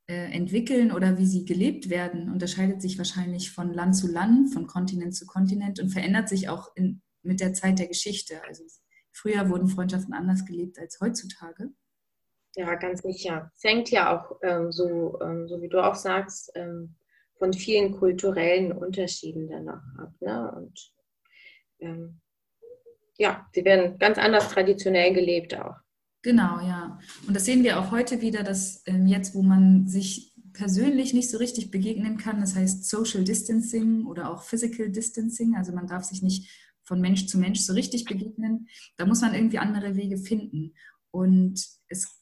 äh, 0.08 0.30
entwickeln 0.32 0.92
oder 0.92 1.18
wie 1.18 1.26
sie 1.26 1.44
gelebt 1.44 1.88
werden, 1.88 2.30
unterscheidet 2.30 2.82
sich 2.82 2.98
wahrscheinlich 2.98 3.50
von 3.50 3.72
Land 3.72 3.96
zu 3.96 4.10
Land, 4.10 4.52
von 4.52 4.66
Kontinent 4.66 5.14
zu 5.14 5.26
Kontinent 5.26 5.80
und 5.80 5.90
verändert 5.90 6.28
sich 6.28 6.48
auch 6.48 6.74
in, 6.76 7.02
mit 7.22 7.40
der 7.40 7.54
Zeit 7.54 7.78
der 7.78 7.88
Geschichte. 7.88 8.42
Also 8.46 8.64
früher 9.12 9.48
wurden 9.48 9.68
Freundschaften 9.68 10.14
anders 10.14 10.44
gelebt 10.44 10.78
als 10.78 10.98
heutzutage. 11.00 11.70
Ja, 12.56 12.74
ganz 12.74 13.02
sicher. 13.02 13.52
Es 13.54 13.64
hängt 13.64 13.90
ja 13.90 14.16
auch, 14.16 14.38
ähm, 14.42 14.72
so, 14.72 15.20
ähm, 15.20 15.46
so 15.48 15.60
wie 15.62 15.68
du 15.68 15.82
auch 15.82 15.94
sagst, 15.94 16.50
ähm, 16.54 16.96
von 17.38 17.52
vielen 17.52 17.92
kulturellen 17.92 18.72
Unterschieden 18.72 19.48
danach 19.48 19.82
ab. 19.98 20.12
Ne? 20.20 20.52
Und 20.56 20.92
ähm, 21.80 22.20
ja, 23.16 23.46
sie 23.52 23.64
werden 23.64 23.98
ganz 23.98 24.18
anders 24.18 24.48
traditionell 24.48 25.12
gelebt 25.12 25.54
auch. 25.54 25.76
Genau, 26.22 26.60
ja. 26.60 26.98
Und 27.26 27.34
das 27.34 27.44
sehen 27.44 27.62
wir 27.62 27.78
auch 27.78 27.90
heute 27.90 28.20
wieder, 28.20 28.42
dass 28.42 28.82
ähm, 28.86 29.06
jetzt, 29.06 29.34
wo 29.34 29.42
man 29.42 29.86
sich 29.86 30.34
persönlich 30.52 31.14
nicht 31.14 31.30
so 31.30 31.38
richtig 31.38 31.70
begegnen 31.70 32.16
kann, 32.16 32.40
das 32.40 32.56
heißt 32.56 32.88
Social 32.88 33.22
Distancing 33.22 34.06
oder 34.06 34.30
auch 34.30 34.42
Physical 34.42 34.90
Distancing, 34.90 35.54
also 35.56 35.72
man 35.72 35.86
darf 35.86 36.04
sich 36.04 36.22
nicht 36.22 36.50
von 36.82 37.00
Mensch 37.00 37.26
zu 37.26 37.38
Mensch 37.38 37.60
so 37.60 37.72
richtig 37.74 38.04
begegnen, 38.06 38.68
da 38.96 39.06
muss 39.06 39.20
man 39.20 39.34
irgendwie 39.34 39.58
andere 39.58 39.94
Wege 39.94 40.16
finden. 40.16 40.74
Und 41.10 41.64
es 41.88 42.20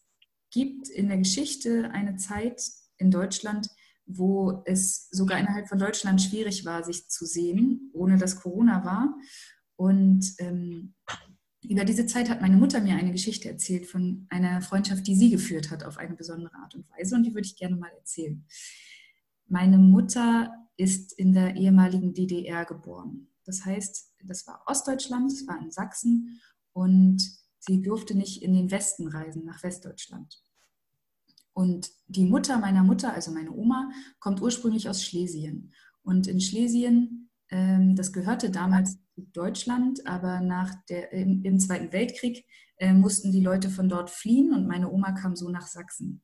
gibt 0.51 0.89
in 0.89 1.09
der 1.09 1.19
Geschichte 1.19 1.91
eine 1.93 2.17
Zeit 2.17 2.63
in 2.99 3.11
Deutschland, 3.11 3.69
wo 4.07 4.63
es 4.65 5.09
sogar 5.11 5.39
innerhalb 5.39 5.69
von 5.69 5.79
Deutschland 5.79 6.23
schwierig 6.23 6.65
war, 6.65 6.85
sich 6.85 7.09
zu 7.09 7.27
sehen, 7.27 7.91
ohne 7.93 8.19
dass 8.19 8.41
Corona 8.41 8.85
war. 8.85 9.15
Und 9.77 10.35
ähm, 10.39 10.95
über 11.63 11.85
diese 11.85 12.07
Zeit 12.07 12.31
hat 12.31 12.41
meine 12.41 12.57
Mutter 12.57 12.81
mir 12.81 12.97
eine 12.97 13.13
Geschichte 13.13 13.49
erzählt 13.49 13.87
von 13.87 14.27
einer 14.31 14.63
Freundschaft, 14.63 15.07
die 15.07 15.17
sie 15.17 15.31
geführt 15.31 15.71
hat 15.71 15.85
auf 15.85 15.99
eine 15.99 16.15
besondere 16.15 16.55
Art 16.55 16.75
und 16.75 16.89
Weise. 16.91 17.17
Und 17.17 17.25
die 17.25 17.35
würde 17.35 17.47
ich 17.47 17.57
gerne 17.57 17.77
mal 17.77 17.91
erzählen. 17.99 18.47
Meine 19.49 19.79
Mutter 19.79 20.53
ist 20.77 21.13
in 21.13 21.33
der 21.33 21.57
ehemaligen 21.57 22.15
DDR 22.15 22.65
geboren. 22.65 23.29
Das 23.45 23.65
heißt, 23.65 24.15
das 24.25 24.47
war 24.47 24.63
Ostdeutschland, 24.67 25.31
das 25.31 25.47
war 25.47 25.61
in 25.61 25.71
Sachsen 25.71 26.41
und 26.73 27.23
sie 27.59 27.81
durfte 27.81 28.17
nicht 28.17 28.43
in 28.43 28.53
den 28.53 28.71
Westen 28.71 29.09
reisen, 29.09 29.45
nach 29.45 29.63
Westdeutschland. 29.63 30.43
Und 31.57 31.91
die 32.07 32.27
Mutter 32.27 32.59
meiner 32.59 32.85
Mutter, 32.85 33.15
also 33.15 33.31
meine 33.31 33.51
Oma, 33.51 33.91
kommt 34.21 34.43
ursprünglich 34.43 34.91
aus 34.91 35.03
Schlesien. 35.03 35.73
Und 36.03 36.27
in 36.27 36.39
Schlesien, 36.39 37.31
ähm, 37.49 37.97
das 37.97 38.13
gehörte 38.13 38.51
damals 38.51 38.99
Deutschland, 39.17 40.07
aber 40.07 40.43
nach 40.43 40.75
der, 40.91 41.13
im, 41.13 41.43
im 41.45 41.59
Zweiten 41.59 41.95
Weltkrieg 41.95 42.45
äh, 42.77 42.93
mussten 42.93 43.33
die 43.33 43.41
Leute 43.41 43.71
von 43.71 43.89
dort 43.89 44.11
fliehen 44.11 44.53
und 44.53 44.67
meine 44.67 44.93
Oma 44.93 45.13
kam 45.13 45.35
so 45.35 45.49
nach 45.49 45.67
Sachsen. 45.67 46.23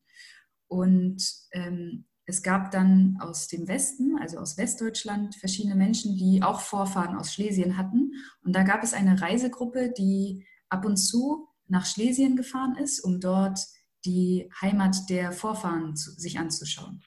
Und 0.68 1.24
ähm, 1.52 2.04
es 2.26 2.42
gab 2.42 2.70
dann 2.70 3.16
aus 3.18 3.48
dem 3.48 3.66
Westen, 3.68 4.18
also 4.20 4.36
aus 4.36 4.58
Westdeutschland, 4.58 5.36
verschiedene 5.36 5.76
Menschen, 5.76 6.14
die 6.14 6.42
auch 6.42 6.60
Vorfahren 6.60 7.16
aus 7.16 7.32
Schlesien 7.32 7.78
hatten. 7.78 8.12
Und 8.44 8.54
da 8.54 8.64
gab 8.64 8.82
es 8.82 8.92
eine 8.92 9.22
Reisegruppe, 9.22 9.94
die 9.96 10.46
ab 10.68 10.84
und 10.84 10.98
zu 10.98 11.48
nach 11.68 11.86
Schlesien 11.86 12.36
gefahren 12.36 12.76
ist, 12.76 13.00
um 13.00 13.18
dort 13.18 13.60
die 14.04 14.50
Heimat 14.60 15.08
der 15.08 15.32
Vorfahren 15.32 15.96
zu, 15.96 16.12
sich 16.12 16.38
anzuschauen. 16.38 17.02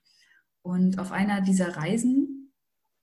Und 0.62 0.99
auf 0.99 1.12
einer 1.12 1.41
dieser 1.41 1.77
Reisen 1.77 2.53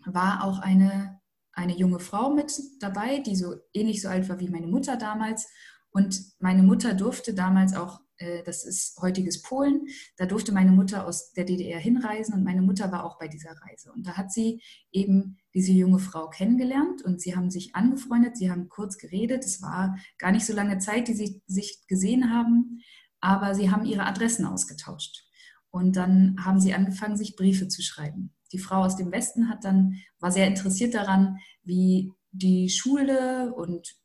war 0.04 0.44
auch 0.44 0.58
eine 0.58 1.22
eine 1.52 1.76
junge 1.76 2.00
Frau 2.00 2.32
mit 2.32 2.52
dabei, 2.80 3.18
die 3.18 3.36
so 3.36 3.56
ähnlich 3.72 4.00
so 4.00 4.08
alt 4.08 4.28
war 4.28 4.40
wie 4.40 4.48
meine 4.48 4.66
Mutter 4.66 4.96
damals. 4.96 5.46
Und 5.90 6.18
meine 6.38 6.62
Mutter 6.62 6.94
durfte 6.94 7.34
damals 7.34 7.76
auch, 7.76 8.00
äh, 8.16 8.42
das 8.44 8.64
ist 8.64 8.98
heutiges 9.02 9.42
Polen, 9.42 9.86
da 10.16 10.24
durfte 10.24 10.52
meine 10.52 10.72
Mutter 10.72 11.06
aus 11.06 11.32
der 11.32 11.44
DDR 11.44 11.78
hinreisen 11.78 12.32
und 12.32 12.44
meine 12.44 12.62
Mutter 12.62 12.90
war 12.90 13.04
auch 13.04 13.18
bei 13.18 13.28
dieser 13.28 13.50
Reise. 13.50 13.92
Und 13.92 14.06
da 14.06 14.16
hat 14.16 14.32
sie 14.32 14.62
eben 14.90 15.36
diese 15.52 15.72
junge 15.72 15.98
Frau 15.98 16.30
kennengelernt 16.30 17.02
und 17.02 17.20
sie 17.20 17.36
haben 17.36 17.50
sich 17.50 17.74
angefreundet, 17.74 18.38
sie 18.38 18.50
haben 18.50 18.70
kurz 18.70 18.96
geredet. 18.96 19.44
Es 19.44 19.60
war 19.60 19.98
gar 20.16 20.32
nicht 20.32 20.46
so 20.46 20.54
lange 20.54 20.78
Zeit, 20.78 21.08
die 21.08 21.14
sie 21.14 21.42
sich 21.46 21.86
gesehen 21.86 22.30
haben, 22.32 22.80
aber 23.22 23.54
sie 23.54 23.70
haben 23.70 23.86
ihre 23.86 24.04
Adressen 24.04 24.44
ausgetauscht. 24.44 25.24
Und 25.70 25.96
dann 25.96 26.36
haben 26.44 26.60
sie 26.60 26.74
angefangen, 26.74 27.16
sich 27.16 27.34
Briefe 27.34 27.68
zu 27.68 27.80
schreiben 27.80 28.34
die 28.52 28.58
Frau 28.58 28.82
aus 28.84 28.96
dem 28.96 29.10
Westen 29.10 29.48
hat 29.48 29.64
dann, 29.64 29.96
war 30.20 30.30
sehr 30.30 30.46
interessiert 30.46 30.94
daran, 30.94 31.38
wie 31.64 32.12
die 32.30 32.68
Schule 32.68 33.54
und 33.54 33.96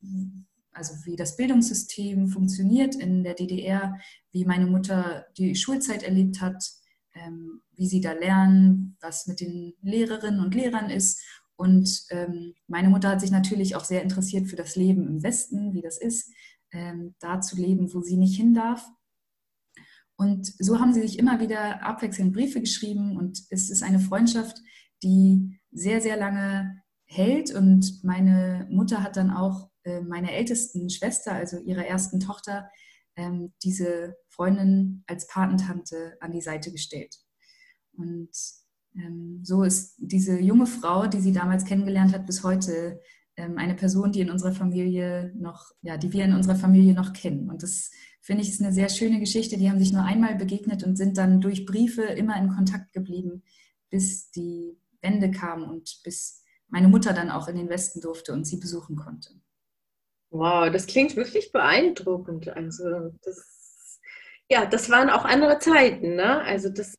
also 0.72 0.94
wie 1.06 1.16
das 1.16 1.36
Bildungssystem 1.36 2.28
funktioniert 2.28 2.96
in 2.96 3.24
der 3.24 3.34
DDR, 3.34 4.00
wie 4.32 4.46
meine 4.46 4.68
Mutter 4.68 5.26
die 5.38 5.56
Schulzeit 5.56 6.04
erlebt 6.04 6.40
hat, 6.40 6.64
ähm, 7.14 7.62
wie 7.74 7.88
sie 7.88 8.02
da 8.02 8.14
lernen, 8.14 8.96
was 9.02 9.28
mit 9.28 9.42
den 9.42 9.74
Lehrerinnen 9.82 10.40
und 10.40 10.54
Lehrern 10.54 10.90
ist. 10.90 11.22
Und 11.56 12.06
ähm, 12.12 12.54
meine 12.68 12.90
Mutter 12.90 13.10
hat 13.10 13.22
sich 13.22 13.32
natürlich 13.32 13.76
auch 13.76 13.86
sehr 13.86 14.04
interessiert 14.04 14.48
für 14.48 14.56
das 14.56 14.76
Leben 14.76 15.08
im 15.08 15.24
Westen, 15.24 15.74
wie 15.74 15.82
das 15.82 15.98
ist, 15.98 16.32
ähm, 16.72 17.16
da 17.20 17.42
zu 17.42 17.56
leben, 17.56 17.92
wo 17.94 18.02
sie 18.02 18.18
nicht 18.18 18.38
hin 18.38 18.54
darf. 18.54 18.88
Und 20.18 20.52
so 20.58 20.80
haben 20.80 20.94
sie 20.94 21.02
sich 21.02 21.20
immer 21.20 21.40
wieder 21.40 21.84
abwechselnd 21.84 22.34
Briefe 22.34 22.60
geschrieben 22.60 23.18
und 23.18 23.44
es 23.52 23.70
ist 23.70 23.84
eine 23.84 24.00
Freundschaft, 24.00 24.58
die 25.04 25.60
sehr, 25.72 26.02
sehr 26.02 26.18
lange 26.18 26.82
hält. 27.06 27.54
Und 27.54 28.04
meine 28.04 28.68
Mutter 28.72 29.04
hat 29.04 29.16
dann 29.16 29.30
auch 29.30 29.70
äh, 29.84 30.02
meiner 30.02 30.32
ältesten 30.32 30.90
Schwester, 30.90 31.34
also 31.34 31.60
ihrer 31.60 31.86
ersten 31.86 32.20
Tochter, 32.20 32.68
ähm, 33.16 33.54
diese 33.64 34.16
Freundin 34.30 35.04
als 35.08 35.28
Patentante 35.28 36.18
an 36.20 36.32
die 36.32 36.42
Seite 36.42 36.72
gestellt. 36.72 37.16
Und 37.94 38.30
ähm, 38.96 39.42
so 39.44 39.64
ist 39.64 39.96
diese 39.98 40.40
junge 40.40 40.66
Frau, 40.66 41.08
die 41.08 41.22
sie 41.22 41.32
damals 41.32 41.66
kennengelernt 41.66 42.14
hat, 42.14 42.26
bis 42.26 42.44
heute 42.44 43.00
ähm, 43.36 43.58
eine 43.58 43.76
Person, 43.76 44.12
die 44.12 44.22
in 44.22 44.32
unserer 44.32 44.52
Familie 44.52 45.32
noch, 45.36 45.72
ja, 45.82 45.98
die 45.98 46.12
wir 46.12 46.26
in 46.26 46.34
unserer 46.34 46.56
Familie 46.56 46.94
noch 46.94 47.14
kennen. 47.14 47.50
Und 47.50 47.62
das 47.64 47.92
finde 48.28 48.44
ich, 48.44 48.50
ist 48.50 48.62
eine 48.62 48.74
sehr 48.74 48.90
schöne 48.90 49.22
Geschichte. 49.22 49.56
Die 49.56 49.70
haben 49.70 49.80
sich 49.80 49.94
nur 49.94 50.04
einmal 50.04 50.36
begegnet 50.36 50.84
und 50.84 50.98
sind 50.98 51.18
dann 51.18 51.40
durch 51.40 51.66
Briefe 51.66 52.04
immer 52.04 52.38
in 52.38 52.50
Kontakt 52.50 52.92
geblieben, 52.92 53.42
bis 53.90 54.30
die 54.32 54.78
Wende 55.02 55.32
kam 55.32 55.64
und 55.64 56.02
bis 56.04 56.44
meine 56.68 56.90
Mutter 56.90 57.14
dann 57.14 57.32
auch 57.32 57.48
in 57.48 57.56
den 57.56 57.70
Westen 57.70 58.02
durfte 58.02 58.34
und 58.34 58.44
sie 58.44 58.58
besuchen 58.58 58.98
konnte. 58.98 59.30
Wow, 60.30 60.70
das 60.70 60.88
klingt 60.88 61.16
wirklich 61.16 61.54
beeindruckend. 61.54 62.50
Also 62.50 63.14
das, 63.24 64.02
ja, 64.50 64.66
das 64.66 64.90
waren 64.90 65.10
auch 65.10 65.24
andere 65.24 65.60
Zeiten, 65.60 66.16
ne? 66.16 66.42
Also 66.42 66.68
das 66.68 66.96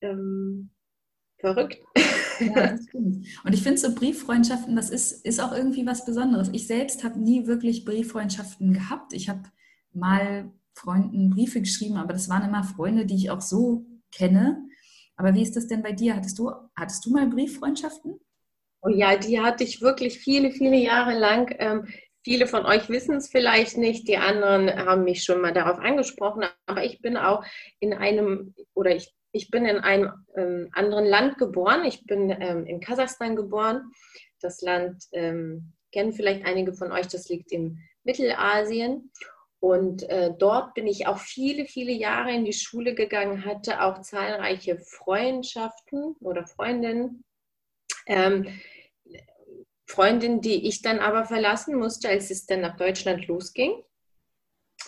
ähm, 0.00 0.70
verrückt. 1.38 1.82
Ja, 2.38 2.54
das 2.54 2.84
stimmt. 2.84 3.26
Und 3.42 3.52
ich 3.52 3.64
finde 3.64 3.78
so 3.78 3.92
Brieffreundschaften, 3.92 4.76
das 4.76 4.90
ist, 4.90 5.24
ist 5.24 5.40
auch 5.40 5.50
irgendwie 5.50 5.86
was 5.86 6.04
Besonderes. 6.04 6.50
Ich 6.52 6.68
selbst 6.68 7.02
habe 7.02 7.18
nie 7.18 7.48
wirklich 7.48 7.84
Brieffreundschaften 7.84 8.72
gehabt. 8.74 9.12
Ich 9.12 9.28
habe 9.28 9.42
mal 9.92 10.50
Freunden 10.74 11.30
Briefe 11.30 11.60
geschrieben, 11.60 11.96
aber 11.96 12.12
das 12.12 12.28
waren 12.28 12.48
immer 12.48 12.62
Freunde, 12.62 13.04
die 13.04 13.16
ich 13.16 13.30
auch 13.30 13.40
so 13.40 13.84
kenne. 14.12 14.64
Aber 15.16 15.34
wie 15.34 15.42
ist 15.42 15.56
das 15.56 15.66
denn 15.66 15.82
bei 15.82 15.92
dir? 15.92 16.14
Hattest 16.14 16.38
du, 16.38 16.52
hattest 16.76 17.04
du 17.04 17.10
mal 17.10 17.26
Brieffreundschaften? 17.26 18.20
Oh 18.80 18.88
ja, 18.88 19.16
die 19.16 19.40
hatte 19.40 19.64
ich 19.64 19.80
wirklich 19.80 20.18
viele, 20.18 20.52
viele 20.52 20.76
Jahre 20.76 21.18
lang. 21.18 21.52
Ähm, 21.58 21.88
Viele 22.28 22.46
von 22.46 22.66
euch 22.66 22.90
wissen 22.90 23.16
es 23.16 23.30
vielleicht 23.30 23.78
nicht, 23.78 24.06
die 24.06 24.18
anderen 24.18 24.68
haben 24.70 25.04
mich 25.04 25.24
schon 25.24 25.40
mal 25.40 25.54
darauf 25.54 25.78
angesprochen, 25.78 26.44
aber 26.66 26.84
ich 26.84 27.00
bin 27.00 27.16
auch 27.16 27.42
in 27.80 27.94
einem 27.94 28.54
oder 28.74 28.94
ich, 28.94 29.14
ich 29.32 29.50
bin 29.50 29.64
in 29.64 29.78
einem 29.78 30.12
ähm, 30.36 30.68
anderen 30.72 31.06
Land 31.06 31.38
geboren. 31.38 31.86
Ich 31.86 32.04
bin 32.04 32.28
ähm, 32.28 32.66
in 32.66 32.80
Kasachstan 32.80 33.34
geboren. 33.34 33.92
Das 34.42 34.60
Land 34.60 35.04
ähm, 35.12 35.72
kennen 35.90 36.12
vielleicht 36.12 36.44
einige 36.44 36.74
von 36.74 36.92
euch, 36.92 37.06
das 37.06 37.30
liegt 37.30 37.50
im 37.50 37.78
Mittelasien. 38.04 39.10
Und 39.60 40.08
äh, 40.08 40.32
dort 40.38 40.74
bin 40.74 40.86
ich 40.86 41.06
auch 41.06 41.18
viele, 41.18 41.66
viele 41.66 41.92
Jahre 41.92 42.32
in 42.32 42.44
die 42.44 42.52
Schule 42.52 42.94
gegangen, 42.94 43.44
hatte 43.44 43.82
auch 43.82 44.00
zahlreiche 44.02 44.78
Freundschaften 44.78 46.14
oder 46.20 46.46
Freundinnen. 46.46 47.24
Ähm, 48.06 48.60
Freundin, 49.84 50.40
die 50.40 50.68
ich 50.68 50.82
dann 50.82 51.00
aber 51.00 51.24
verlassen 51.24 51.76
musste, 51.76 52.08
als 52.08 52.30
es 52.30 52.46
dann 52.46 52.60
nach 52.60 52.76
Deutschland 52.76 53.26
losging. 53.26 53.82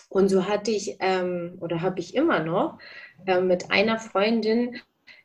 Und 0.09 0.29
so 0.29 0.47
hatte 0.47 0.71
ich 0.71 0.97
ähm, 0.99 1.57
oder 1.59 1.81
habe 1.81 1.99
ich 1.99 2.15
immer 2.15 2.39
noch 2.39 2.79
äh, 3.25 3.41
mit 3.41 3.71
einer 3.71 3.99
Freundin 3.99 4.79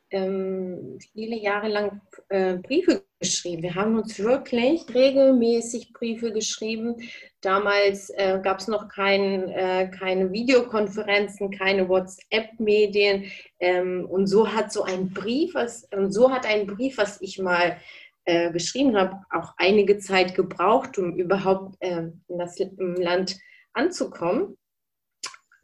ähm, 0.09 0.99
viele 1.13 1.37
Jahre 1.37 1.67
lang 1.67 2.01
äh, 2.29 2.55
Briefe 2.55 3.03
geschrieben. 3.19 3.63
Wir 3.63 3.75
haben 3.75 3.97
uns 3.97 4.19
wirklich 4.19 4.85
regelmäßig 4.93 5.93
Briefe 5.93 6.31
geschrieben. 6.31 6.95
Damals 7.41 8.09
äh, 8.11 8.39
gab 8.43 8.59
es 8.59 8.67
noch 8.67 8.87
kein, 8.89 9.49
äh, 9.49 9.89
keine 9.89 10.31
Videokonferenzen, 10.31 11.51
keine 11.51 11.89
WhatsApp-Medien. 11.89 13.25
Ähm, 13.59 14.05
und 14.09 14.27
so 14.27 14.53
hat 14.53 14.71
so 14.71 14.83
ein 14.83 15.11
Brief, 15.11 15.55
was, 15.55 15.87
so 16.09 16.31
hat 16.31 16.45
ein 16.45 16.67
Brief, 16.67 16.97
was 16.97 17.21
ich 17.21 17.39
mal 17.39 17.77
äh, 18.25 18.51
geschrieben 18.51 18.97
habe, 18.97 19.21
auch 19.29 19.53
einige 19.57 19.99
Zeit 19.99 20.35
gebraucht, 20.35 20.97
um 20.97 21.15
überhaupt 21.15 21.75
ähm, 21.81 22.21
in 22.27 22.37
das 22.37 22.57
Land 22.77 23.37
anzukommen. 23.73 24.57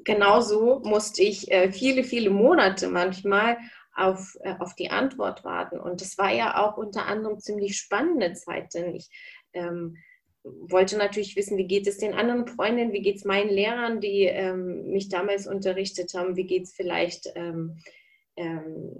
Genauso 0.06 0.82
musste 0.84 1.24
ich 1.24 1.52
äh, 1.52 1.72
viele, 1.72 2.04
viele 2.04 2.30
Monate 2.30 2.88
manchmal 2.88 3.58
auf, 3.96 4.38
äh, 4.42 4.56
auf 4.60 4.76
die 4.76 4.90
Antwort 4.90 5.44
warten. 5.44 5.80
Und 5.80 6.02
das 6.02 6.18
war 6.18 6.32
ja 6.34 6.58
auch 6.58 6.78
unter 6.78 7.06
anderem 7.06 7.40
ziemlich 7.40 7.78
spannende 7.78 8.34
Zeit, 8.34 8.74
denn 8.74 8.96
ich 8.96 9.10
ähm, 9.54 9.98
wollte 10.44 10.98
natürlich 10.98 11.36
wissen, 11.36 11.58
wie 11.58 11.68
geht 11.68 11.88
es 11.88 11.98
den 11.98 12.14
anderen 12.14 12.48
Freundinnen, 12.48 12.94
wie 12.94 13.02
geht 13.02 13.18
es 13.18 13.26
meinen 13.26 13.50
Lehrern, 13.50 14.02
die 14.02 14.24
ähm, 14.24 14.90
mich 14.90 15.10
damals 15.10 15.48
unterrichtet 15.48 16.14
haben, 16.14 16.36
wie 16.36 16.46
geht 16.46 16.64
es 16.64 16.74
vielleicht, 16.74 17.32
ähm, 17.36 17.78
ähm, 18.36 18.92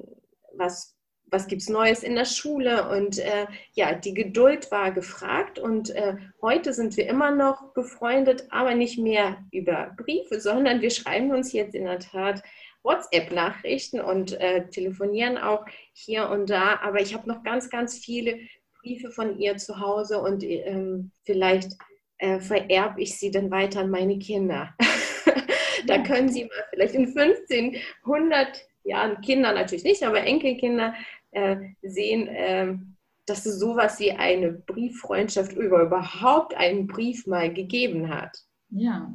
was, 0.56 0.96
was 1.26 1.48
gibt 1.48 1.64
es 1.64 1.70
Neues 1.70 2.04
in 2.04 2.16
der 2.16 2.26
Schule. 2.26 2.90
Und 2.90 3.20
äh, 3.20 3.48
ja, 3.74 3.94
die 3.94 4.14
Geduld 4.14 4.72
war 4.72 4.92
gefragt 4.92 5.60
und 5.60 5.90
äh, 5.90 6.16
heute 6.42 6.74
sind 6.74 6.96
wir 6.96 7.08
immer 7.08 7.32
noch 7.32 7.74
befreundet, 7.74 8.46
aber 8.50 8.76
nicht 8.76 8.98
mehr 8.98 9.44
über 9.52 9.94
Briefe, 9.98 10.40
sondern 10.40 10.82
wir 10.82 10.92
schreiben 10.92 11.32
uns 11.32 11.52
jetzt 11.52 11.76
in 11.76 11.86
der 11.86 12.00
Tat 12.00 12.42
WhatsApp-Nachrichten 12.84 14.02
und 14.02 14.40
äh, 14.40 14.68
telefonieren 14.70 15.38
auch 15.38 15.66
hier 15.94 16.30
und 16.30 16.50
da. 16.50 16.80
Aber 16.82 17.02
ich 17.02 17.14
habe 17.14 17.28
noch 17.28 17.44
ganz, 17.44 17.70
ganz 17.70 17.98
viele 17.98 18.38
Briefe 18.82 19.12
von 19.12 19.40
ihr 19.40 19.58
zu 19.58 19.80
Hause 19.80 20.20
und 20.20 20.44
ähm, 20.44 21.12
vielleicht 21.24 21.72
äh, 22.18 22.40
vererbe 22.40 23.02
ich 23.02 23.18
sie 23.18 23.32
dann 23.32 23.50
weiter 23.50 23.82
an 23.82 23.90
meine 23.90 24.20
Kinder. 24.20 24.74
da 25.88 26.00
können 26.04 26.30
sie 26.30 26.46
mal 26.46 26.66
vielleicht 26.72 26.96
in 26.96 27.08
15, 27.08 27.78
100 28.04 28.68
Jahren, 28.84 29.22
Kinder 29.22 29.54
natürlich 29.54 29.84
nicht, 29.84 30.04
aber 30.04 30.22
Enkelkinder 30.22 30.94
äh, 31.32 31.58
sehen, 31.82 32.28
ähm, 32.30 32.96
dass 33.26 33.46
es 33.46 33.60
sowas 33.60 34.00
wie 34.00 34.12
eine 34.12 34.52
Brieffreundschaft 34.52 35.54
über 35.54 35.82
überhaupt 35.82 36.54
einen 36.56 36.88
Brief 36.88 37.26
mal 37.26 37.54
gegeben 37.54 38.10
hat. 38.10 38.38
Ja, 38.70 39.14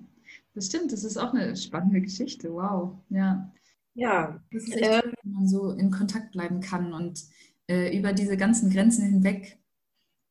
das 0.54 0.66
stimmt, 0.66 0.92
das 0.92 1.04
ist 1.04 1.18
auch 1.18 1.34
eine 1.34 1.54
spannende 1.56 2.00
Geschichte. 2.00 2.52
Wow, 2.52 2.94
ja. 3.10 3.52
Ja. 3.98 4.40
Das 4.52 4.62
ist 4.62 4.76
echt, 4.76 5.04
ähm, 5.04 5.12
wenn 5.22 5.32
man 5.32 5.48
so 5.48 5.72
in 5.72 5.90
Kontakt 5.90 6.30
bleiben 6.30 6.60
kann 6.60 6.92
und 6.92 7.20
äh, 7.68 7.96
über 7.96 8.12
diese 8.12 8.36
ganzen 8.36 8.70
Grenzen 8.70 9.04
hinweg 9.04 9.58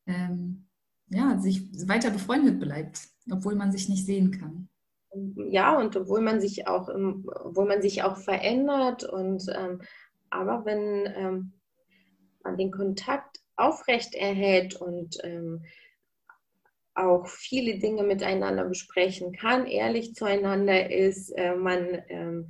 ähm, 0.08 0.68
ja, 1.10 1.38
sich 1.38 1.70
weiter 1.88 2.10
befreundet 2.12 2.62
bleibt, 2.62 3.02
obwohl 3.30 3.56
man 3.56 3.74
sich 3.74 3.90
nicht 3.90 4.06
sehen 4.06 4.32
kann. 4.32 4.70
Ja, 5.50 5.78
und 5.78 5.98
obwohl 5.98 6.22
man 6.22 6.40
sich 6.40 6.68
auch, 6.68 6.88
obwohl 6.88 7.68
man 7.68 7.82
sich 7.82 8.04
auch 8.04 8.18
verändert 8.18 9.04
und 9.04 9.46
ähm, 9.54 9.82
aber 10.30 10.66
wenn 10.66 11.06
ähm, 11.16 11.54
man 12.44 12.58
den 12.58 12.72
Kontakt 12.72 13.40
aufrecht 13.58 14.16
erhält 14.16 14.76
und 14.76 15.18
ähm, 15.24 15.66
auch 16.94 17.28
viele 17.28 17.80
Dinge 17.80 18.04
miteinander 18.04 18.66
besprechen 18.66 19.34
kann, 19.34 19.66
ehrlich 19.66 20.16
zueinander 20.16 20.90
ist, 20.90 21.32
äh, 21.32 21.56
man 21.56 22.02
ähm, 22.08 22.50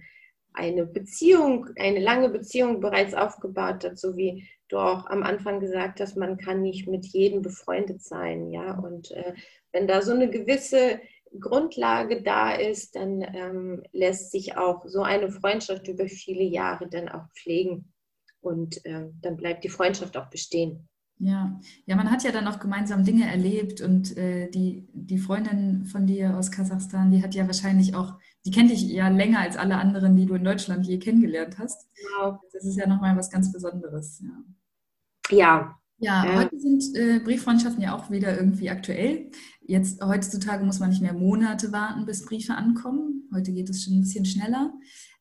eine 0.58 0.86
Beziehung, 0.86 1.70
eine 1.78 2.00
lange 2.00 2.30
Beziehung 2.30 2.82
bereits 2.82 3.14
aufgebaut 3.14 3.84
hat, 3.84 3.98
so 3.98 4.18
wie 4.18 4.48
du 4.68 4.78
auch 4.78 5.06
am 5.08 5.24
Anfang 5.24 5.60
gesagt 5.60 6.02
hast, 6.02 6.18
man 6.18 6.38
kann 6.38 6.62
nicht 6.62 6.88
mit 6.88 7.06
jedem 7.06 7.42
befreundet 7.42 8.02
sein, 8.02 8.52
ja. 8.52 8.78
Und 8.78 9.12
äh, 9.12 9.34
wenn 9.72 9.88
da 9.88 10.02
so 10.02 10.12
eine 10.12 10.30
gewisse 10.30 11.00
Grundlage 11.40 12.22
da 12.22 12.54
ist, 12.54 12.96
dann 12.96 13.22
ähm, 13.22 13.84
lässt 13.92 14.32
sich 14.32 14.58
auch 14.58 14.86
so 14.86 15.04
eine 15.04 15.32
Freundschaft 15.32 15.88
über 15.88 16.08
viele 16.08 16.44
Jahre 16.44 16.90
dann 16.90 17.10
auch 17.10 17.28
pflegen 17.36 17.94
und 18.42 18.84
äh, 18.86 19.08
dann 19.22 19.38
bleibt 19.38 19.64
die 19.64 19.70
Freundschaft 19.70 20.18
auch 20.18 20.30
bestehen. 20.30 20.88
Ja, 21.20 21.60
ja, 21.86 21.96
man 21.96 22.12
hat 22.12 22.24
ja 22.24 22.32
dann 22.32 22.48
auch 22.48 22.60
gemeinsam 22.60 23.04
Dinge 23.04 23.26
erlebt 23.28 23.82
und 23.82 24.16
äh, 24.18 24.50
die, 24.52 24.88
die 24.94 25.18
Freundin 25.18 25.86
von 25.86 26.06
dir 26.06 26.38
aus 26.38 26.52
Kasachstan, 26.52 27.10
die 27.10 27.24
hat 27.24 27.34
ja 27.34 27.48
wahrscheinlich 27.48 27.96
auch, 27.96 28.14
die 28.48 28.52
kennt 28.52 28.72
dich 28.72 28.84
ja 28.84 29.10
länger 29.10 29.40
als 29.42 29.58
alle 29.58 29.76
anderen, 29.76 30.16
die 30.16 30.26
du 30.26 30.36
in 30.36 30.46
Deutschland 30.46 30.88
je 30.88 31.00
kennengelernt 31.00 31.60
hast. 31.60 31.86
Genau. 31.96 32.40
Das 32.54 32.64
ist 32.64 32.78
ja 32.78 32.88
nochmal 32.88 33.18
was 33.18 33.30
ganz 33.30 33.52
Besonderes. 33.52 34.24
Ja. 34.24 35.38
Ja, 35.38 35.78
ja, 35.98 36.26
ja. 36.26 36.40
heute 36.40 36.58
sind 36.58 36.96
äh, 36.96 37.20
Brieffreundschaften 37.20 37.84
ja 37.84 37.94
auch 37.94 38.10
wieder 38.10 38.38
irgendwie 38.38 38.70
aktuell. 38.70 39.32
Jetzt 39.60 40.02
heutzutage 40.02 40.64
muss 40.64 40.80
man 40.80 40.92
nicht 40.92 41.02
mehr 41.02 41.12
Monate 41.12 41.74
warten, 41.74 42.06
bis 42.06 42.24
Briefe 42.24 42.56
ankommen. 42.56 43.30
Heute 43.34 43.52
geht 43.52 43.70
es 43.70 43.84
schon 43.84 43.96
ein 43.96 44.02
bisschen 44.02 44.24
schneller. 44.24 44.72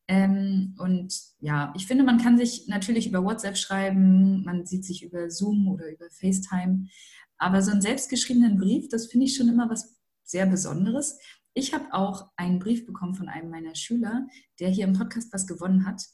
Ähm, 0.07 0.77
und 0.79 1.13
ja, 1.41 1.73
ich 1.77 1.89
finde, 1.89 2.05
man 2.05 2.19
kann 2.19 2.39
sich 2.39 2.69
natürlich 2.69 3.09
über 3.09 3.25
WhatsApp 3.25 3.57
schreiben, 3.57 4.45
man 4.45 4.67
sieht 4.67 4.85
sich 4.85 5.03
über 5.03 5.31
Zoom 5.31 5.67
oder 5.67 5.91
über 5.91 6.07
FaceTime. 6.11 6.87
Aber 7.39 7.61
so 7.61 7.73
einen 7.73 7.83
selbstgeschriebenen 7.83 8.57
Brief, 8.57 8.89
das 8.89 9.09
finde 9.09 9.27
ich 9.27 9.35
schon 9.35 9.49
immer 9.49 9.69
was 9.69 9.96
sehr 10.27 10.47
Besonderes. 10.47 11.19
Ich 11.55 11.73
habe 11.73 11.87
auch 11.93 12.31
einen 12.37 12.59
Brief 12.59 12.85
bekommen 12.85 13.15
von 13.15 13.29
einem 13.31 13.49
meiner 13.49 13.75
Schüler, 13.75 14.27
der 14.61 14.69
hier 14.69 14.85
im 14.85 14.93
Podcast 14.93 15.33
was 15.33 15.47
gewonnen 15.47 15.87
hat. 15.87 16.05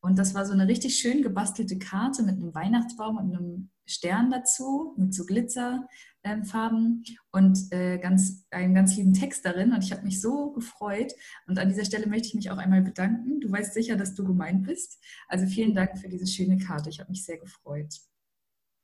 Und 0.00 0.18
das 0.18 0.34
war 0.34 0.46
so 0.46 0.52
eine 0.52 0.68
richtig 0.68 0.98
schön 0.98 1.22
gebastelte 1.22 1.78
Karte 1.78 2.22
mit 2.22 2.36
einem 2.36 2.54
Weihnachtsbaum 2.54 3.18
und 3.18 3.34
einem 3.34 3.70
Stern 3.86 4.30
dazu, 4.30 4.94
mit 4.96 5.12
so 5.12 5.24
Glitzer 5.24 5.86
ähm, 6.22 6.44
Farben 6.44 7.04
und 7.30 7.58
äh, 7.72 7.98
ganz, 7.98 8.46
einen 8.50 8.74
ganz 8.74 8.96
lieben 8.96 9.14
Text 9.14 9.44
darin. 9.44 9.72
Und 9.72 9.82
ich 9.84 9.92
habe 9.92 10.02
mich 10.02 10.20
so 10.20 10.52
gefreut. 10.52 11.12
Und 11.46 11.58
an 11.58 11.68
dieser 11.68 11.84
Stelle 11.84 12.06
möchte 12.06 12.28
ich 12.28 12.34
mich 12.34 12.50
auch 12.50 12.58
einmal 12.58 12.82
bedanken. 12.82 13.40
Du 13.40 13.50
weißt 13.50 13.74
sicher, 13.74 13.96
dass 13.96 14.14
du 14.14 14.24
gemeint 14.24 14.66
bist. 14.66 15.02
Also 15.28 15.46
vielen 15.46 15.74
Dank 15.74 15.98
für 15.98 16.08
diese 16.08 16.26
schöne 16.26 16.58
Karte. 16.58 16.90
Ich 16.90 17.00
habe 17.00 17.10
mich 17.10 17.24
sehr 17.24 17.38
gefreut. 17.38 17.94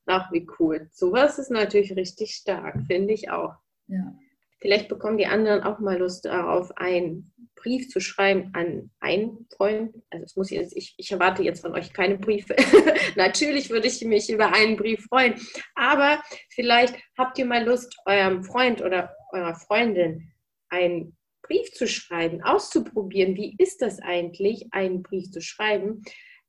Ach, 0.06 0.30
wie 0.32 0.46
cool. 0.58 0.88
Sowas 0.92 1.38
ist 1.38 1.50
natürlich 1.50 1.94
richtig 1.96 2.34
stark, 2.34 2.84
finde 2.86 3.14
ich 3.14 3.30
auch. 3.30 3.54
Ja. 3.86 4.14
Vielleicht 4.62 4.88
bekommen 4.88 5.18
die 5.18 5.26
anderen 5.26 5.64
auch 5.64 5.80
mal 5.80 5.98
Lust 5.98 6.24
darauf, 6.24 6.70
einen 6.76 7.32
Brief 7.56 7.88
zu 7.88 7.98
schreiben 7.98 8.50
an 8.54 8.90
einen 9.00 9.48
Freund. 9.56 9.92
Also 10.10 10.24
es 10.24 10.36
muss 10.36 10.50
jetzt, 10.50 10.76
ich, 10.76 10.94
ich 10.96 11.10
erwarte 11.10 11.42
jetzt 11.42 11.62
von 11.62 11.74
euch 11.74 11.92
keine 11.92 12.16
Briefe. 12.16 12.54
Natürlich 13.16 13.70
würde 13.70 13.88
ich 13.88 14.04
mich 14.04 14.30
über 14.30 14.52
einen 14.52 14.76
Brief 14.76 15.04
freuen. 15.06 15.34
Aber 15.74 16.22
vielleicht 16.50 16.94
habt 17.18 17.38
ihr 17.38 17.44
mal 17.44 17.64
Lust, 17.64 17.96
eurem 18.06 18.44
Freund 18.44 18.80
oder 18.82 19.14
eurer 19.32 19.56
Freundin 19.56 20.32
einen 20.68 21.16
Brief 21.42 21.72
zu 21.72 21.88
schreiben, 21.88 22.40
auszuprobieren. 22.42 23.34
Wie 23.34 23.56
ist 23.58 23.82
das 23.82 23.98
eigentlich, 24.00 24.68
einen 24.70 25.02
Brief 25.02 25.32
zu 25.32 25.40
schreiben? 25.40 26.02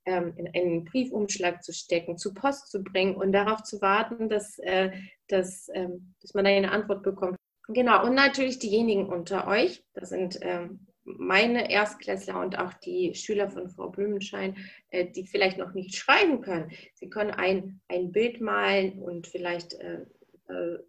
Ähm, 0.05 0.33
in 0.37 0.53
einen 0.53 0.83
Briefumschlag 0.83 1.63
zu 1.63 1.73
stecken, 1.73 2.19
zu 2.19 2.35
Post 2.35 2.69
zu 2.69 2.83
bringen 2.83 3.15
und 3.15 3.31
darauf 3.31 3.63
zu 3.63 3.81
warten, 3.81 4.29
dass, 4.29 4.59
äh, 4.59 4.91
dass, 5.29 5.67
ähm, 5.73 6.13
dass 6.21 6.35
man 6.35 6.45
eine 6.45 6.71
Antwort 6.71 7.01
bekommt. 7.01 7.37
Genau, 7.67 8.05
und 8.05 8.13
natürlich 8.13 8.59
diejenigen 8.59 9.07
unter 9.07 9.47
euch, 9.47 9.83
das 9.93 10.09
sind 10.09 10.37
ähm, 10.41 10.87
meine 11.05 11.71
Erstklässler 11.71 12.39
und 12.39 12.57
auch 12.57 12.73
die 12.73 13.13
Schüler 13.15 13.49
von 13.49 13.69
Frau 13.69 13.89
Blümenschein, 13.89 14.55
äh, 14.89 15.09
die 15.09 15.25
vielleicht 15.25 15.57
noch 15.57 15.73
nicht 15.73 15.95
schreiben 15.95 16.41
können. 16.41 16.71
Sie 16.93 17.09
können 17.09 17.31
ein, 17.31 17.81
ein 17.87 18.11
Bild 18.11 18.41
malen 18.41 19.01
und 19.01 19.27
vielleicht 19.27 19.73
äh, 19.75 20.05
äh, 20.49 20.79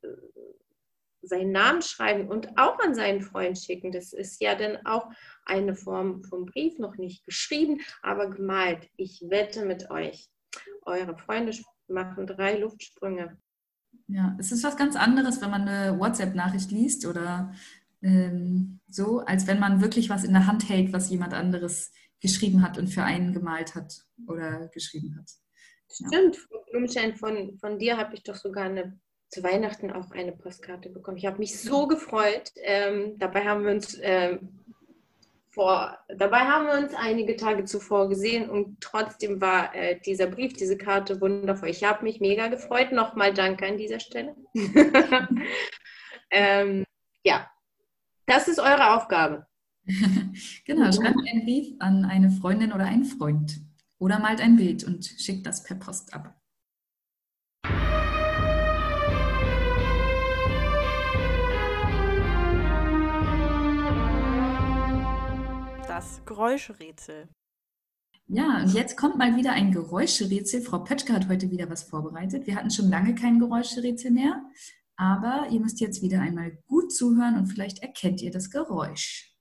seinen 1.23 1.53
Namen 1.53 1.83
schreiben 1.83 2.29
und 2.29 2.59
auch 2.59 2.79
an 2.81 2.95
seinen 2.95 3.23
Freund 3.23 3.59
schicken. 3.59 3.93
Das 3.93 4.13
ist 4.13 4.43
ja 4.43 4.55
dann 4.55 4.85
auch 4.85 5.09
eine 5.45 5.75
Form 5.75 6.23
vom 6.25 6.47
Brief, 6.47 6.79
noch 6.79 6.97
nicht 6.97 7.25
geschrieben, 7.25 7.81
aber 8.03 8.31
gemalt. 8.31 8.89
Ich 8.97 9.23
wette 9.29 9.65
mit 9.65 9.91
euch, 9.91 10.29
eure 10.83 11.17
Freunde 11.17 11.53
machen 11.89 12.27
drei 12.27 12.59
Luftsprünge 12.59 13.39
Ja, 14.09 14.37
es 14.39 14.53
ist 14.53 14.65
was 14.65 14.77
ganz 14.77 14.97
anderes, 14.97 15.41
wenn 15.41 15.51
man 15.51 15.69
eine 15.69 15.99
WhatsApp-Nachricht 15.99 16.71
liest 16.71 17.07
oder 17.07 17.55
ähm, 18.03 18.81
so, 18.89 19.21
als 19.21 19.47
wenn 19.47 19.59
man 19.59 19.81
wirklich 19.81 20.11
was 20.11 20.25
in 20.25 20.33
der 20.33 20.47
Hand 20.47 20.69
hält, 20.69 20.93
was 20.93 21.11
jemand 21.11 21.33
anderes 21.33 21.93
geschrieben 22.21 22.63
hat 22.63 22.79
und 22.79 22.89
für 22.89 23.03
einen 23.03 23.33
gemalt 23.33 23.75
hat 23.75 24.05
oder 24.27 24.69
geschrieben 24.69 25.17
hat. 25.19 25.31
Stimmt, 25.91 26.37
ja. 26.37 26.59
Blumenschein, 26.71 27.15
von, 27.15 27.59
von 27.59 27.79
dir 27.79 27.97
habe 27.97 28.15
ich 28.15 28.23
doch 28.23 28.35
sogar 28.35 28.65
eine, 28.65 28.99
zu 29.29 29.43
Weihnachten 29.43 29.91
auch 29.91 30.11
eine 30.11 30.33
Postkarte 30.33 30.91
bekommen. 30.91 31.17
Ich 31.17 31.27
habe 31.27 31.39
mich 31.39 31.61
so 31.61 31.87
gefreut. 31.87 32.51
Ähm, 32.57 33.19
dabei 33.19 33.45
haben 33.45 33.65
wir 33.65 33.73
uns 33.73 33.99
ähm, 34.01 34.64
vor, 35.55 35.97
dabei 36.09 36.41
haben 36.41 36.67
wir 36.67 36.85
uns 36.85 36.95
einige 36.95 37.37
Tage 37.37 37.65
zuvor 37.65 38.09
gesehen 38.09 38.51
und 38.51 38.81
trotzdem 38.81 39.41
war 39.41 39.75
äh, 39.75 40.01
dieser 40.01 40.27
Brief, 40.27 40.53
diese 40.55 40.77
Karte 40.77 41.21
wundervoll. 41.21 41.69
Ich 41.69 41.85
habe 41.85 42.03
mich 42.03 42.21
mega 42.21 42.49
gefreut. 42.49 42.91
Nochmal 42.93 43.33
danke 43.33 43.67
an 43.67 43.79
dieser 43.79 44.01
Stelle. 44.01 44.35
ähm, 46.31 46.85
ja, 47.25 47.49
das 48.27 48.49
ist 48.49 48.59
eure 48.59 48.97
Aufgabe. 48.97 49.47
genau, 50.65 50.91
schreibt 50.91 51.19
einen 51.31 51.45
Brief 51.45 51.75
an 51.79 52.05
eine 52.05 52.31
Freundin 52.31 52.73
oder 52.73 52.87
einen 52.87 53.05
Freund 53.05 53.61
oder 53.99 54.19
malt 54.19 54.41
ein 54.41 54.57
Bild 54.57 54.83
und 54.85 55.05
schickt 55.05 55.47
das 55.47 55.63
per 55.63 55.77
Post 55.77 56.15
ab. 56.15 56.35
Das 65.95 66.21
Geräuschrätsel. 66.25 67.29
Ja, 68.27 68.63
und 68.65 68.75
jetzt 68.75 68.97
kommt 68.97 69.17
mal 69.17 69.37
wieder 69.37 69.53
ein 69.53 69.71
Geräuscherätsel. 69.71 70.61
Frau 70.61 70.81
Pötschke 70.81 71.13
hat 71.13 71.29
heute 71.29 71.53
wieder 71.53 71.71
was 71.71 71.85
vorbereitet. 71.85 72.49
Wir 72.49 72.57
hatten 72.57 72.73
schon 72.73 72.91
lange 72.91 73.15
kein 73.15 73.39
Geräuscherätsel 73.39 74.11
mehr, 74.11 74.43
aber 74.97 75.47
ihr 75.53 75.61
müsst 75.61 75.81
jetzt 75.81 76.03
wieder 76.03 76.21
einmal 76.21 76.59
gut 76.67 76.93
zuhören 76.93 77.39
und 77.39 77.47
vielleicht 77.47 77.81
erkennt 77.81 78.21
ihr 78.23 78.33
das 78.33 78.51
Geräusch. 78.51 79.37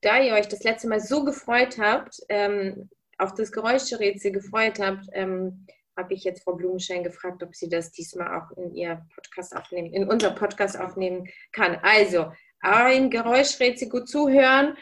Da 0.00 0.22
ihr 0.22 0.34
euch 0.34 0.46
das 0.46 0.62
letzte 0.62 0.86
Mal 0.86 1.00
so 1.00 1.24
gefreut 1.24 1.76
habt, 1.80 2.20
ähm, 2.28 2.88
auf 3.18 3.34
das 3.34 3.50
Geräuscherätsel 3.50 4.30
gefreut 4.30 4.78
habt, 4.78 5.06
ähm, 5.10 5.66
habe 5.96 6.14
ich 6.14 6.22
jetzt 6.22 6.44
Frau 6.44 6.54
Blumenschein 6.54 7.02
gefragt, 7.02 7.42
ob 7.42 7.52
sie 7.56 7.68
das 7.68 7.90
diesmal 7.90 8.40
auch 8.40 8.56
in 8.56 8.72
ihr 8.76 9.04
Podcast 9.12 9.56
aufnehmen, 9.56 9.92
in 9.92 10.08
unser 10.08 10.30
Podcast 10.30 10.78
aufnehmen 10.78 11.26
kann. 11.50 11.80
Also, 11.82 12.30
ein 12.60 13.10
Geräuschrätsel 13.10 13.88
gut 13.88 14.08
zuhören 14.08 14.76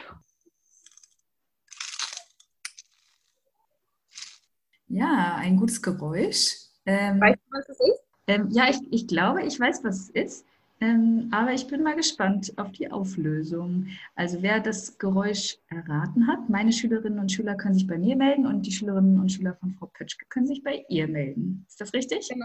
Ja, 4.89 5.37
ein 5.37 5.57
gutes 5.57 5.83
Geräusch. 5.83 6.57
Ähm, 6.87 7.21
weißt 7.21 7.39
du, 7.39 7.57
was 7.57 7.69
es 7.69 7.81
ist? 7.81 8.05
Ähm, 8.27 8.49
ja, 8.51 8.69
ich, 8.69 8.79
ich 8.91 9.07
glaube, 9.07 9.43
ich 9.43 9.59
weiß, 9.59 9.85
was 9.85 10.01
es 10.01 10.11
ist. 10.11 10.47
Ähm, 10.81 11.29
aber 11.33 11.53
ich 11.53 11.67
bin 11.67 11.83
mal 11.83 11.95
gespannt 11.95 12.53
auf 12.57 12.73
die 12.73 12.91
Auflösung. 12.91 13.87
Also 14.17 14.43
wer 14.43 14.61
das 14.61 14.99
Geräusch 14.99 15.59
erraten 15.69 16.27
hat, 16.27 16.49
meine 16.49 16.73
Schülerinnen 16.73 17.19
und 17.19 17.31
Schüler 17.31 17.55
können 17.55 17.75
sich 17.75 17.87
bei 17.87 17.97
mir 17.97 18.17
melden 18.17 18.47
und 18.47 18.63
die 18.63 18.73
Schülerinnen 18.73 19.21
und 19.21 19.31
Schüler 19.31 19.55
von 19.55 19.75
Frau 19.79 19.87
Pötschke 19.87 20.27
können 20.29 20.47
sich 20.47 20.63
bei 20.63 20.85
ihr 20.89 21.07
melden. 21.07 21.65
Ist 21.69 21.81
das 21.81 21.93
richtig? 21.95 22.29
Genau. 22.29 22.45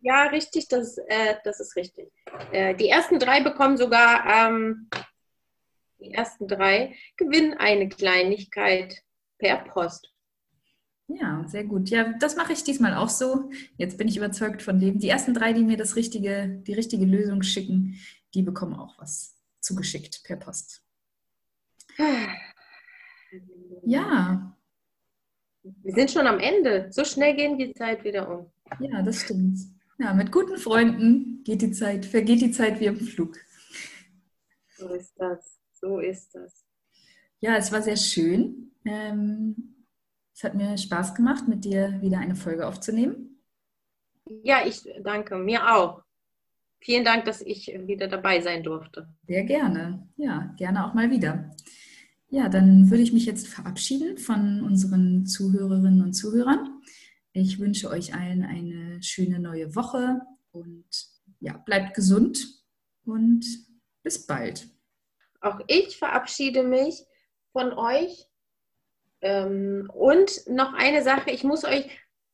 Ja, 0.00 0.24
richtig, 0.24 0.66
das, 0.68 0.98
äh, 0.98 1.36
das 1.44 1.60
ist 1.60 1.76
richtig. 1.76 2.10
Äh, 2.50 2.74
die 2.74 2.88
ersten 2.88 3.20
drei 3.20 3.40
bekommen 3.40 3.76
sogar, 3.76 4.26
ähm, 4.26 4.90
die 6.00 6.12
ersten 6.12 6.48
drei 6.48 6.96
gewinnen 7.16 7.54
eine 7.54 7.88
Kleinigkeit 7.88 9.02
per 9.38 9.58
Post. 9.58 10.12
Ja, 11.20 11.44
sehr 11.46 11.64
gut. 11.64 11.90
Ja, 11.90 12.12
das 12.18 12.36
mache 12.36 12.52
ich 12.52 12.64
diesmal 12.64 12.94
auch 12.94 13.08
so. 13.08 13.50
Jetzt 13.76 13.98
bin 13.98 14.08
ich 14.08 14.16
überzeugt 14.16 14.62
von 14.62 14.78
dem. 14.78 14.98
Die 14.98 15.08
ersten 15.08 15.34
drei, 15.34 15.52
die 15.52 15.64
mir 15.64 15.76
das 15.76 15.96
richtige, 15.96 16.62
die 16.66 16.74
richtige 16.74 17.04
Lösung 17.04 17.42
schicken, 17.42 17.98
die 18.34 18.42
bekommen 18.42 18.74
auch 18.74 18.98
was 18.98 19.36
zugeschickt 19.60 20.22
per 20.24 20.36
Post. 20.36 20.82
Ja. 23.84 24.56
Wir 25.62 25.94
sind 25.94 26.10
schon 26.10 26.26
am 26.26 26.38
Ende. 26.38 26.88
So 26.90 27.04
schnell 27.04 27.36
gehen 27.36 27.58
die 27.58 27.72
Zeit 27.74 28.04
wieder 28.04 28.28
um. 28.28 28.50
Ja, 28.80 29.02
das 29.02 29.20
stimmt. 29.20 29.58
Ja, 29.98 30.14
mit 30.14 30.32
guten 30.32 30.56
Freunden 30.56 31.44
geht 31.44 31.62
die 31.62 31.72
Zeit, 31.72 32.06
vergeht 32.06 32.40
die 32.40 32.50
Zeit 32.50 32.80
wie 32.80 32.86
im 32.86 32.98
Flug. 32.98 33.36
So 34.76 34.88
ist 34.94 35.12
das. 35.16 35.60
So 35.74 35.98
ist 35.98 36.34
das. 36.34 36.64
Ja, 37.40 37.56
es 37.56 37.70
war 37.70 37.82
sehr 37.82 37.96
schön. 37.96 38.72
Ähm, 38.84 39.81
es 40.34 40.44
hat 40.44 40.54
mir 40.54 40.76
Spaß 40.76 41.14
gemacht, 41.14 41.48
mit 41.48 41.64
dir 41.64 42.00
wieder 42.00 42.18
eine 42.18 42.34
Folge 42.34 42.66
aufzunehmen. 42.66 43.40
Ja, 44.42 44.66
ich 44.66 44.82
danke. 45.02 45.36
Mir 45.36 45.74
auch. 45.74 46.02
Vielen 46.80 47.04
Dank, 47.04 47.26
dass 47.26 47.40
ich 47.40 47.68
wieder 47.86 48.08
dabei 48.08 48.40
sein 48.40 48.62
durfte. 48.62 49.08
Sehr 49.26 49.44
gerne. 49.44 50.08
Ja, 50.16 50.52
gerne 50.56 50.86
auch 50.86 50.94
mal 50.94 51.10
wieder. 51.10 51.50
Ja, 52.28 52.48
dann 52.48 52.90
würde 52.90 53.02
ich 53.02 53.12
mich 53.12 53.26
jetzt 53.26 53.46
verabschieden 53.46 54.16
von 54.18 54.62
unseren 54.62 55.26
Zuhörerinnen 55.26 56.02
und 56.02 56.14
Zuhörern. 56.14 56.80
Ich 57.34 57.58
wünsche 57.58 57.88
euch 57.88 58.14
allen 58.14 58.42
eine 58.42 59.02
schöne 59.02 59.38
neue 59.38 59.74
Woche 59.76 60.20
und 60.50 60.86
ja, 61.40 61.56
bleibt 61.58 61.94
gesund 61.94 62.62
und 63.04 63.44
bis 64.02 64.26
bald. 64.26 64.68
Auch 65.40 65.60
ich 65.66 65.96
verabschiede 65.96 66.62
mich 66.62 67.04
von 67.52 67.72
euch 67.72 68.28
ähm, 69.22 69.90
und 69.94 70.42
noch 70.48 70.74
eine 70.74 71.02
Sache, 71.02 71.30
ich 71.30 71.44
muss 71.44 71.64
euch 71.64 71.88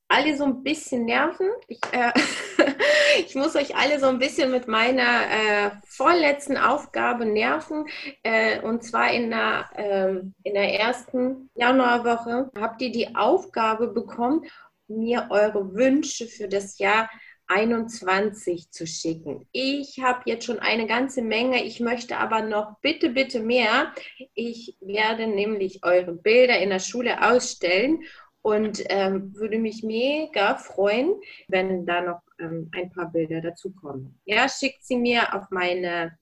alle 0.09 0.37
so 0.37 0.45
ein 0.45 0.63
bisschen 0.63 1.05
nerven. 1.05 1.49
Ich, 1.69 1.81
äh, 1.93 2.13
ich 3.21 3.35
muss 3.35 3.55
euch 3.55 3.77
alle 3.77 4.01
so 4.01 4.07
ein 4.07 4.19
bisschen 4.19 4.51
mit 4.51 4.67
meiner 4.67 5.03
äh, 5.03 5.71
vorletzten 5.87 6.57
Aufgabe 6.57 7.27
nerven. 7.27 7.87
Äh, 8.23 8.61
und 8.63 8.83
zwar 8.83 9.13
in 9.13 9.31
der, 9.31 9.69
ähm, 9.77 10.35
in 10.43 10.55
der 10.55 10.81
ersten 10.81 11.51
Januarwoche 11.55 12.51
habt 12.59 12.81
ihr 12.81 12.91
die 12.91 13.15
Aufgabe 13.15 13.89
bekommen, 13.89 14.47
mir 14.89 15.27
eure 15.29 15.75
Wünsche 15.75 16.27
für 16.27 16.49
das 16.49 16.79
Jahr 16.79 17.11
21 17.49 18.71
zu 18.71 18.87
schicken. 18.87 19.47
Ich 19.53 20.01
habe 20.01 20.23
jetzt 20.27 20.45
schon 20.45 20.59
eine 20.59 20.87
ganze 20.87 21.23
Menge. 21.23 21.65
Ich 21.65 21.81
möchte 21.81 22.19
aber 22.19 22.43
noch 22.43 22.79
bitte, 22.81 23.11
bitte 23.11 23.41
mehr. 23.41 23.93
Ich 24.35 24.77
werde 24.81 25.27
nämlich 25.27 25.81
eure 25.83 26.13
Bilder 26.13 26.59
in 26.59 26.71
der 26.71 26.79
Schule 26.79 27.23
ausstellen 27.29 28.05
und 28.43 28.83
ähm, 28.89 29.35
würde 29.35 29.59
mich 29.59 29.83
mega 29.83 30.57
freuen, 30.57 31.15
wenn 31.49 31.87
da 31.87 32.01
noch 32.03 32.21
ähm, 32.39 32.71
ein 32.75 32.91
paar 32.91 33.11
Bilder 33.11 33.41
dazukommen. 33.41 34.21
Ja, 34.25 34.49
schickt 34.49 34.85
sie 34.85 34.97
mir 34.97 35.35
auf 35.35 35.51
meine 35.51 36.17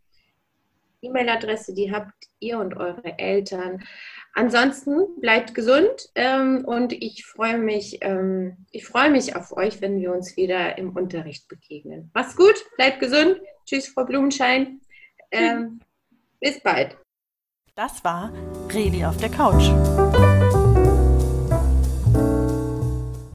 E-Mail-Adresse, 1.02 1.74
die 1.74 1.92
habt 1.92 2.14
ihr 2.40 2.58
und 2.58 2.76
eure 2.76 3.18
Eltern. 3.18 3.84
Ansonsten 4.36 5.18
bleibt 5.18 5.54
gesund 5.54 6.10
ähm, 6.14 6.62
und 6.66 6.92
ich 6.92 7.24
freue 7.24 7.56
mich, 7.56 8.00
ähm, 8.02 8.58
ich 8.70 8.86
freue 8.86 9.10
mich 9.10 9.34
auf 9.34 9.56
euch, 9.56 9.80
wenn 9.80 9.98
wir 9.98 10.12
uns 10.12 10.36
wieder 10.36 10.76
im 10.76 10.94
Unterricht 10.94 11.48
begegnen. 11.48 12.10
Macht's 12.12 12.36
gut, 12.36 12.54
bleibt 12.76 13.00
gesund. 13.00 13.40
Tschüss, 13.64 13.88
Frau 13.88 14.04
Blumenschein. 14.04 14.82
Ähm, 15.30 15.80
bis 16.38 16.60
bald. 16.60 16.98
Das 17.74 18.04
war 18.04 18.30
Reli 18.70 19.06
auf 19.06 19.16
der 19.16 19.30
Couch. 19.30 19.70